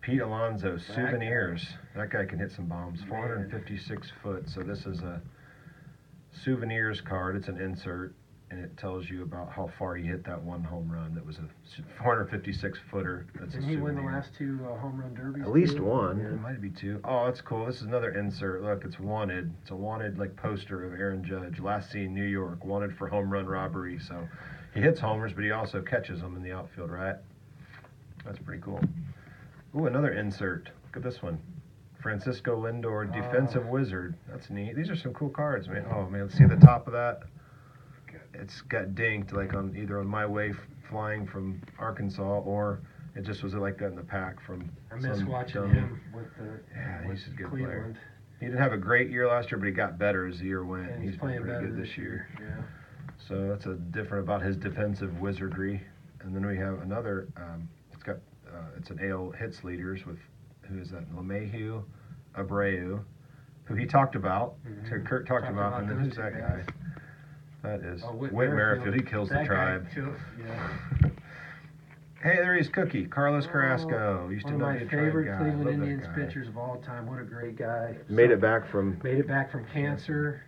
Pete 0.00 0.20
Alonso, 0.20 0.78
souvenirs. 0.94 1.66
That 1.96 2.10
guy 2.10 2.24
can 2.24 2.38
hit 2.38 2.52
some 2.54 2.66
bombs. 2.66 3.00
456 3.08 4.12
foot. 4.22 4.48
So 4.48 4.62
this 4.62 4.86
is 4.86 5.00
a 5.00 5.20
souvenirs 6.44 7.00
card. 7.00 7.34
It's 7.34 7.48
an 7.48 7.60
insert, 7.60 8.14
and 8.56 8.64
it 8.64 8.76
tells 8.78 9.08
you 9.10 9.22
about 9.22 9.50
how 9.52 9.70
far 9.78 9.96
he 9.96 10.06
hit 10.06 10.24
that 10.24 10.42
one 10.42 10.64
home 10.64 10.90
run. 10.90 11.14
That 11.14 11.24
was 11.24 11.36
a 11.38 11.48
456 12.02 12.78
footer. 12.90 13.26
That's 13.38 13.52
Did 13.52 13.64
a 13.64 13.66
he 13.66 13.76
win 13.76 13.96
the 13.96 14.02
last 14.02 14.30
two 14.36 14.58
uh, 14.64 14.78
home 14.78 14.98
run 15.00 15.14
derbies? 15.14 15.42
At 15.42 15.50
least 15.52 15.76
too? 15.76 15.84
one. 15.84 16.18
Yeah. 16.18 16.28
It 16.28 16.40
might 16.40 16.60
be 16.60 16.70
two. 16.70 17.00
Oh, 17.04 17.26
that's 17.26 17.40
cool. 17.42 17.66
This 17.66 17.76
is 17.76 17.82
another 17.82 18.12
insert. 18.12 18.62
Look, 18.62 18.84
it's 18.84 18.98
wanted. 18.98 19.52
It's 19.62 19.70
a 19.70 19.76
wanted 19.76 20.18
like 20.18 20.34
poster 20.36 20.84
of 20.84 20.98
Aaron 20.98 21.22
Judge. 21.22 21.60
Last 21.60 21.92
seen 21.92 22.14
New 22.14 22.24
York. 22.24 22.64
Wanted 22.64 22.96
for 22.96 23.08
home 23.08 23.30
run 23.30 23.46
robbery. 23.46 23.98
So 23.98 24.26
he 24.74 24.80
hits 24.80 25.00
homers, 25.00 25.32
but 25.34 25.44
he 25.44 25.50
also 25.50 25.82
catches 25.82 26.20
them 26.20 26.34
in 26.36 26.42
the 26.42 26.52
outfield, 26.52 26.90
right? 26.90 27.16
That's 28.24 28.38
pretty 28.38 28.62
cool. 28.62 28.80
Ooh, 29.76 29.86
another 29.86 30.12
insert. 30.12 30.70
Look 30.86 30.96
at 30.96 31.02
this 31.02 31.22
one. 31.22 31.38
Francisco 32.00 32.56
Lindor, 32.62 33.12
defensive 33.12 33.64
Oh. 33.66 33.70
wizard. 33.72 34.14
That's 34.28 34.48
neat. 34.48 34.76
These 34.76 34.88
are 34.90 34.96
some 34.96 35.12
cool 35.12 35.28
cards, 35.30 35.68
man. 35.68 35.84
Oh 35.92 36.08
man, 36.08 36.30
see 36.30 36.44
the 36.44 36.56
top 36.56 36.86
of 36.86 36.92
that? 36.94 37.20
It's 38.40 38.60
got 38.62 38.88
dinked 38.94 39.32
like 39.32 39.54
on 39.54 39.74
either 39.76 39.98
on 40.00 40.06
my 40.06 40.26
way 40.26 40.50
f- 40.50 40.56
flying 40.88 41.26
from 41.26 41.60
Arkansas 41.78 42.22
or 42.40 42.80
it 43.14 43.24
just 43.24 43.42
was 43.42 43.54
like 43.54 43.78
that 43.78 43.86
in 43.86 43.96
the 43.96 44.02
pack 44.02 44.40
from. 44.44 44.70
I 44.92 44.96
miss 44.96 45.22
watching 45.24 45.68
him 45.70 46.00
with 46.14 46.26
the 46.38 46.60
Yeah, 46.74 47.06
with 47.08 47.18
he's 47.18 47.26
a 47.28 47.30
good 47.30 47.50
player. 47.50 47.94
He 48.40 48.46
didn't 48.46 48.60
have 48.60 48.72
a 48.74 48.78
great 48.78 49.10
year 49.10 49.26
last 49.26 49.50
year, 49.50 49.58
but 49.58 49.66
he 49.66 49.72
got 49.72 49.98
better 49.98 50.26
as 50.26 50.38
the 50.38 50.44
year 50.44 50.64
went. 50.64 50.90
And 50.90 51.02
he's 51.02 51.12
he's 51.12 51.20
been 51.20 51.28
playing 51.28 51.42
pretty 51.42 51.66
good 51.66 51.76
this 51.76 51.96
year. 51.96 52.28
Yeah. 52.38 52.62
So 53.26 53.48
that's 53.48 53.64
a 53.66 53.74
different 53.74 54.24
about 54.24 54.42
his 54.42 54.56
defensive 54.56 55.18
wizardry. 55.20 55.82
And 56.20 56.34
then 56.36 56.44
we 56.44 56.56
have 56.58 56.80
another. 56.82 57.28
Um, 57.38 57.68
it's 57.92 58.02
got 58.02 58.16
uh, 58.46 58.76
it's 58.76 58.90
an 58.90 58.98
AL 59.10 59.30
hits 59.30 59.64
leaders 59.64 60.04
with 60.04 60.18
who 60.68 60.78
is 60.78 60.90
that? 60.90 61.10
LeMahieu, 61.14 61.82
Abreu, 62.36 63.02
who 63.64 63.74
he 63.74 63.86
talked 63.86 64.14
about. 64.16 64.56
Mhm. 64.66 64.84
to 64.90 64.98
Kurt 65.00 65.26
talked, 65.26 65.44
Talked 65.44 65.52
about, 65.52 65.68
about 65.68 65.80
and 65.82 65.90
then 65.90 65.98
who's 66.00 66.16
that 66.16 66.34
guys. 66.34 66.64
guy? 66.66 66.72
That 67.66 67.80
is 67.80 68.02
Oh, 68.04 68.12
Whit, 68.12 68.32
Whit 68.32 68.50
Merrifield. 68.50 68.94
He 68.94 69.02
kills 69.02 69.28
the 69.28 69.34
That 69.36 69.48
guy 69.48 69.54
tribe. 69.54 69.86
kill- 69.92 70.14
yeah. 70.38 70.68
hey, 72.22 72.36
there 72.36 72.54
he's 72.56 72.68
Cookie 72.68 73.06
Carlos 73.06 73.46
Oh, 73.46 73.50
Carrasco. 73.50 74.28
Used 74.30 74.44
One 74.44 74.58
to 74.58 74.64
of 74.66 74.72
know 74.74 74.80
my 74.80 74.88
favorite 74.88 75.24
guy. 75.26 75.36
Cleveland 75.38 75.58
Love 75.58 75.66
that 75.66 75.72
Indians 75.82 76.06
guy. 76.06 76.14
pitchers 76.14 76.48
of 76.48 76.56
all 76.56 76.76
time. 76.84 77.06
What 77.06 77.20
a 77.20 77.24
great 77.24 77.56
guy. 77.56 77.96
Made 78.08 78.28
So- 78.30 78.34
it 78.34 78.40
back 78.40 78.66
from. 78.68 78.98
Made 79.02 79.18
it 79.18 79.26
back 79.28 79.50
from 79.50 79.64
cancer. 79.66 80.42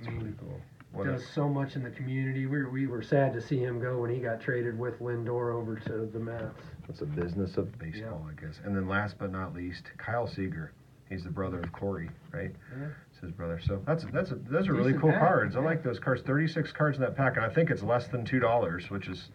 I 0.00 0.10
mean, 0.10 0.20
pretty 0.20 0.36
cool. 0.38 0.60
What 0.92 1.06
a- 1.06 1.12
does 1.12 1.26
so 1.26 1.48
much 1.48 1.76
in 1.76 1.82
the 1.82 1.90
community. 1.90 2.46
We 2.46 2.58
were, 2.64 2.68
we 2.70 2.86
were 2.86 3.02
sad 3.02 3.32
to 3.34 3.40
see 3.40 3.58
him 3.58 3.80
go 3.80 4.00
when 4.00 4.10
he 4.10 4.18
got 4.18 4.40
traded 4.40 4.78
with 4.78 4.98
Lindor 5.00 5.54
over 5.54 5.76
to 5.76 6.06
the 6.12 6.18
Mets. 6.18 6.60
That's 6.88 7.00
a 7.00 7.06
business 7.06 7.56
of 7.56 7.76
baseball, 7.78 8.26
I 8.28 8.38
guess. 8.40 8.60
And 8.64 8.74
then 8.76 8.86
last 8.88 9.16
but 9.18 9.30
not 9.30 9.54
least, 9.54 9.84
Kyle 9.98 10.26
Seager. 10.26 10.72
He's 11.08 11.22
the 11.24 11.30
brother 11.30 11.60
of 11.60 11.72
Corey, 11.72 12.08
right? 12.32 12.52
Yeah. 12.78 12.86
It's 13.20 13.26
his 13.26 13.32
brother. 13.32 13.60
So 13.62 13.82
that's 13.86 14.04
that's 14.14 14.30
a, 14.30 14.36
those 14.36 14.66
are 14.66 14.72
really 14.72 14.92
Decent 14.92 15.02
cool 15.02 15.10
pack, 15.10 15.20
cards. 15.20 15.54
I 15.54 15.60
yeah. 15.60 15.66
like 15.66 15.82
those 15.82 15.98
cards. 15.98 16.22
Thirty 16.22 16.48
six 16.48 16.72
cards 16.72 16.96
in 16.96 17.02
that 17.02 17.16
pack, 17.16 17.36
and 17.36 17.44
I 17.44 17.50
think 17.50 17.70
it's 17.70 17.82
less 17.82 18.08
than 18.08 18.24
two 18.24 18.40
dollars, 18.40 18.88
which 18.88 19.08
is 19.08 19.28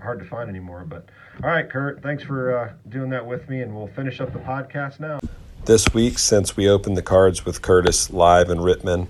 hard 0.00 0.20
to 0.20 0.24
find 0.24 0.48
anymore. 0.48 0.84
But 0.88 1.08
all 1.42 1.50
right, 1.50 1.68
Kurt, 1.68 2.00
thanks 2.00 2.22
for 2.22 2.56
uh, 2.56 2.72
doing 2.88 3.10
that 3.10 3.26
with 3.26 3.48
me, 3.48 3.62
and 3.62 3.74
we'll 3.74 3.88
finish 3.88 4.20
up 4.20 4.32
the 4.32 4.38
podcast 4.38 5.00
now. 5.00 5.18
This 5.64 5.92
week, 5.92 6.16
since 6.20 6.56
we 6.56 6.68
opened 6.68 6.96
the 6.96 7.02
cards 7.02 7.44
with 7.44 7.60
Curtis 7.60 8.10
live 8.12 8.50
in 8.50 8.58
Rittman, 8.58 9.08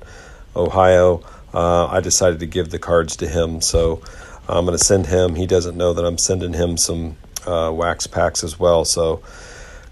Ohio, 0.56 1.22
uh, 1.52 1.88
I 1.88 2.00
decided 2.00 2.40
to 2.40 2.46
give 2.46 2.70
the 2.70 2.78
cards 2.78 3.14
to 3.16 3.28
him. 3.28 3.60
So 3.60 4.00
I'm 4.48 4.64
going 4.64 4.76
to 4.76 4.82
send 4.82 5.08
him. 5.08 5.34
He 5.34 5.46
doesn't 5.46 5.76
know 5.76 5.92
that 5.92 6.06
I'm 6.06 6.16
sending 6.16 6.54
him 6.54 6.78
some 6.78 7.18
uh, 7.46 7.70
wax 7.74 8.06
packs 8.06 8.42
as 8.42 8.58
well. 8.58 8.86
So 8.86 9.22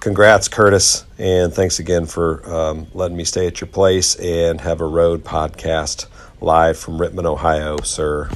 congrats, 0.00 0.48
Curtis, 0.48 1.04
and 1.18 1.52
thanks 1.52 1.78
again 1.78 2.06
for 2.06 2.48
um, 2.52 2.86
letting 2.94 3.16
me 3.16 3.24
stay 3.24 3.46
at 3.46 3.60
your 3.60 3.68
place 3.68 4.14
and 4.16 4.60
have 4.60 4.80
a 4.80 4.86
road 4.86 5.24
podcast 5.24 6.06
live 6.40 6.78
from 6.78 6.98
Rittman, 6.98 7.24
Ohio, 7.24 7.78
sir. 7.78 8.28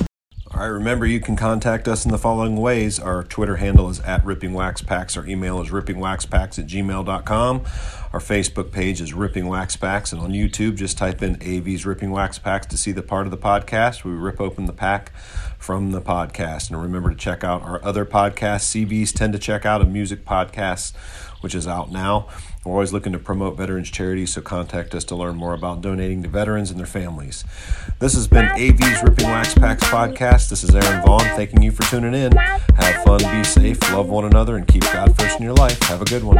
All 0.52 0.60
right, 0.60 0.66
remember 0.66 1.06
you 1.06 1.20
can 1.20 1.36
contact 1.36 1.86
us 1.86 2.04
in 2.04 2.10
the 2.10 2.18
following 2.18 2.56
ways. 2.56 2.98
Our 2.98 3.22
Twitter 3.22 3.56
handle 3.56 3.88
is 3.88 4.00
at 4.00 4.24
Ripping 4.24 4.52
Wax 4.52 4.82
Packs. 4.82 5.16
Our 5.16 5.24
email 5.24 5.60
is 5.62 5.70
rippingwaxpacks 5.70 6.58
at 6.58 6.66
gmail.com. 6.66 7.64
Our 8.12 8.18
Facebook 8.18 8.73
page 8.73 9.00
is 9.00 9.14
Ripping 9.14 9.46
Wax 9.46 9.76
Packs. 9.76 10.12
And 10.12 10.20
on 10.20 10.32
YouTube, 10.32 10.76
just 10.76 10.99
type 10.99 11.23
in 11.23 11.36
AV's 11.40 11.86
Ripping 11.86 12.10
Wax 12.10 12.40
Packs 12.40 12.66
to 12.66 12.76
see 12.76 12.90
the 12.90 13.02
part 13.02 13.26
of 13.26 13.30
the 13.30 13.38
podcast. 13.38 14.02
We 14.02 14.10
rip 14.10 14.40
open 14.40 14.66
the 14.66 14.73
pack 14.73 15.14
from 15.58 15.92
the 15.92 16.00
podcast. 16.00 16.70
And 16.70 16.82
remember 16.82 17.10
to 17.10 17.16
check 17.16 17.44
out 17.44 17.62
our 17.62 17.82
other 17.84 18.04
podcasts. 18.04 18.84
CBs 18.84 19.14
tend 19.14 19.32
to 19.34 19.38
check 19.38 19.64
out 19.64 19.80
a 19.80 19.84
music 19.84 20.25
podcast, 20.25 20.96
which 21.40 21.54
is 21.54 21.68
out 21.68 21.92
now. 21.92 22.26
We're 22.64 22.73
always 22.73 22.92
looking 22.92 23.12
to 23.12 23.18
promote 23.18 23.56
veterans 23.56 23.90
charities, 23.90 24.34
so 24.34 24.42
contact 24.42 24.92
us 24.94 25.04
to 25.04 25.14
learn 25.16 25.36
more 25.36 25.54
about 25.54 25.80
donating 25.80 26.25
to 26.25 26.28
veterans 26.28 26.70
and 26.70 26.80
their 26.80 26.86
families. 26.86 27.44
This 28.00 28.14
has 28.14 28.26
been 28.26 28.46
AV's 28.46 29.02
Ripping 29.04 29.28
Wax 29.28 29.54
Packs 29.54 29.84
podcast. 29.84 30.50
This 30.50 30.64
is 30.64 30.75
Aaron 30.75 31.00
Vaughn, 31.06 31.20
thanking 31.20 31.62
you 31.62 31.70
for 31.70 31.84
tuning 31.84 32.12
in. 32.12 32.32
Have 32.32 33.04
fun, 33.04 33.20
be 33.20 33.44
safe, 33.44 33.80
love 33.92 34.08
one 34.08 34.25
another, 34.25 34.56
and 34.56 34.66
keep 34.66 34.82
God 34.82 35.16
first 35.16 35.38
in 35.38 35.44
your 35.44 35.54
life. 35.54 35.80
Have 35.84 36.02
a 36.02 36.06
good 36.06 36.25
one. 36.25 36.36